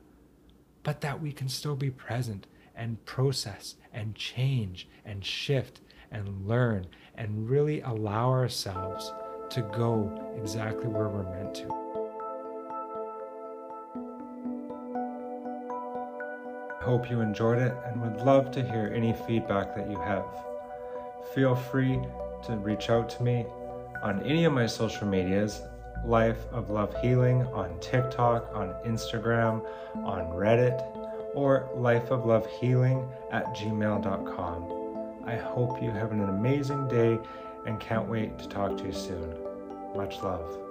but 0.84 1.02
that 1.02 1.22
we 1.22 1.32
can 1.32 1.50
still 1.50 1.76
be 1.76 1.90
present 1.90 2.48
and 2.76 3.04
process 3.06 3.76
and 3.94 4.16
change 4.16 4.88
and 5.06 5.24
shift 5.24 5.82
and 6.12 6.48
learn 6.48 6.88
and 7.16 7.50
really 7.50 7.82
allow 7.82 8.30
ourselves 8.30 9.12
to 9.50 9.62
go 9.62 10.34
exactly 10.38 10.88
where 10.88 11.10
we're 11.10 11.30
meant 11.36 11.54
to. 11.56 11.68
I 16.80 16.84
hope 16.84 17.12
you 17.12 17.22
enjoyed 17.22 17.60
it 17.62 17.76
and 17.86 18.02
would 18.02 18.26
love 18.26 18.52
to 18.52 18.64
hear 18.64 18.92
any 18.96 19.14
feedback 19.28 19.76
that 19.76 19.90
you 19.90 20.00
have. 20.00 20.26
Feel 21.36 21.56
free 21.56 22.00
to 22.46 22.58
reach 22.58 22.90
out 22.90 23.08
to 23.12 23.24
me 23.24 23.46
on 24.02 24.24
any 24.24 24.46
of 24.46 24.54
my 24.54 24.66
social 24.66 25.08
medias 25.08 25.62
Life 26.06 26.46
of 26.52 26.70
Love 26.70 26.96
Healing 27.02 27.44
on 27.48 27.80
TikTok, 27.80 28.50
on 28.54 28.74
Instagram, 28.86 29.66
on 29.96 30.26
Reddit, 30.32 30.82
or 31.36 31.70
Life 31.76 32.12
of 32.12 32.26
Love 32.26 32.48
Healing 32.48 33.08
at 33.32 33.46
gmail.com. 33.56 35.24
I 35.26 35.36
hope 35.36 35.82
you 35.82 35.92
have 35.92 36.12
an 36.12 36.22
amazing 36.22 36.88
day 36.88 37.20
and 37.66 37.80
can't 37.80 38.10
wait 38.10 38.40
to 38.40 38.48
talk 38.48 38.78
to 38.78 38.86
you 38.86 38.94
soon. 38.94 39.36
Much 39.96 40.22
love. 40.24 40.71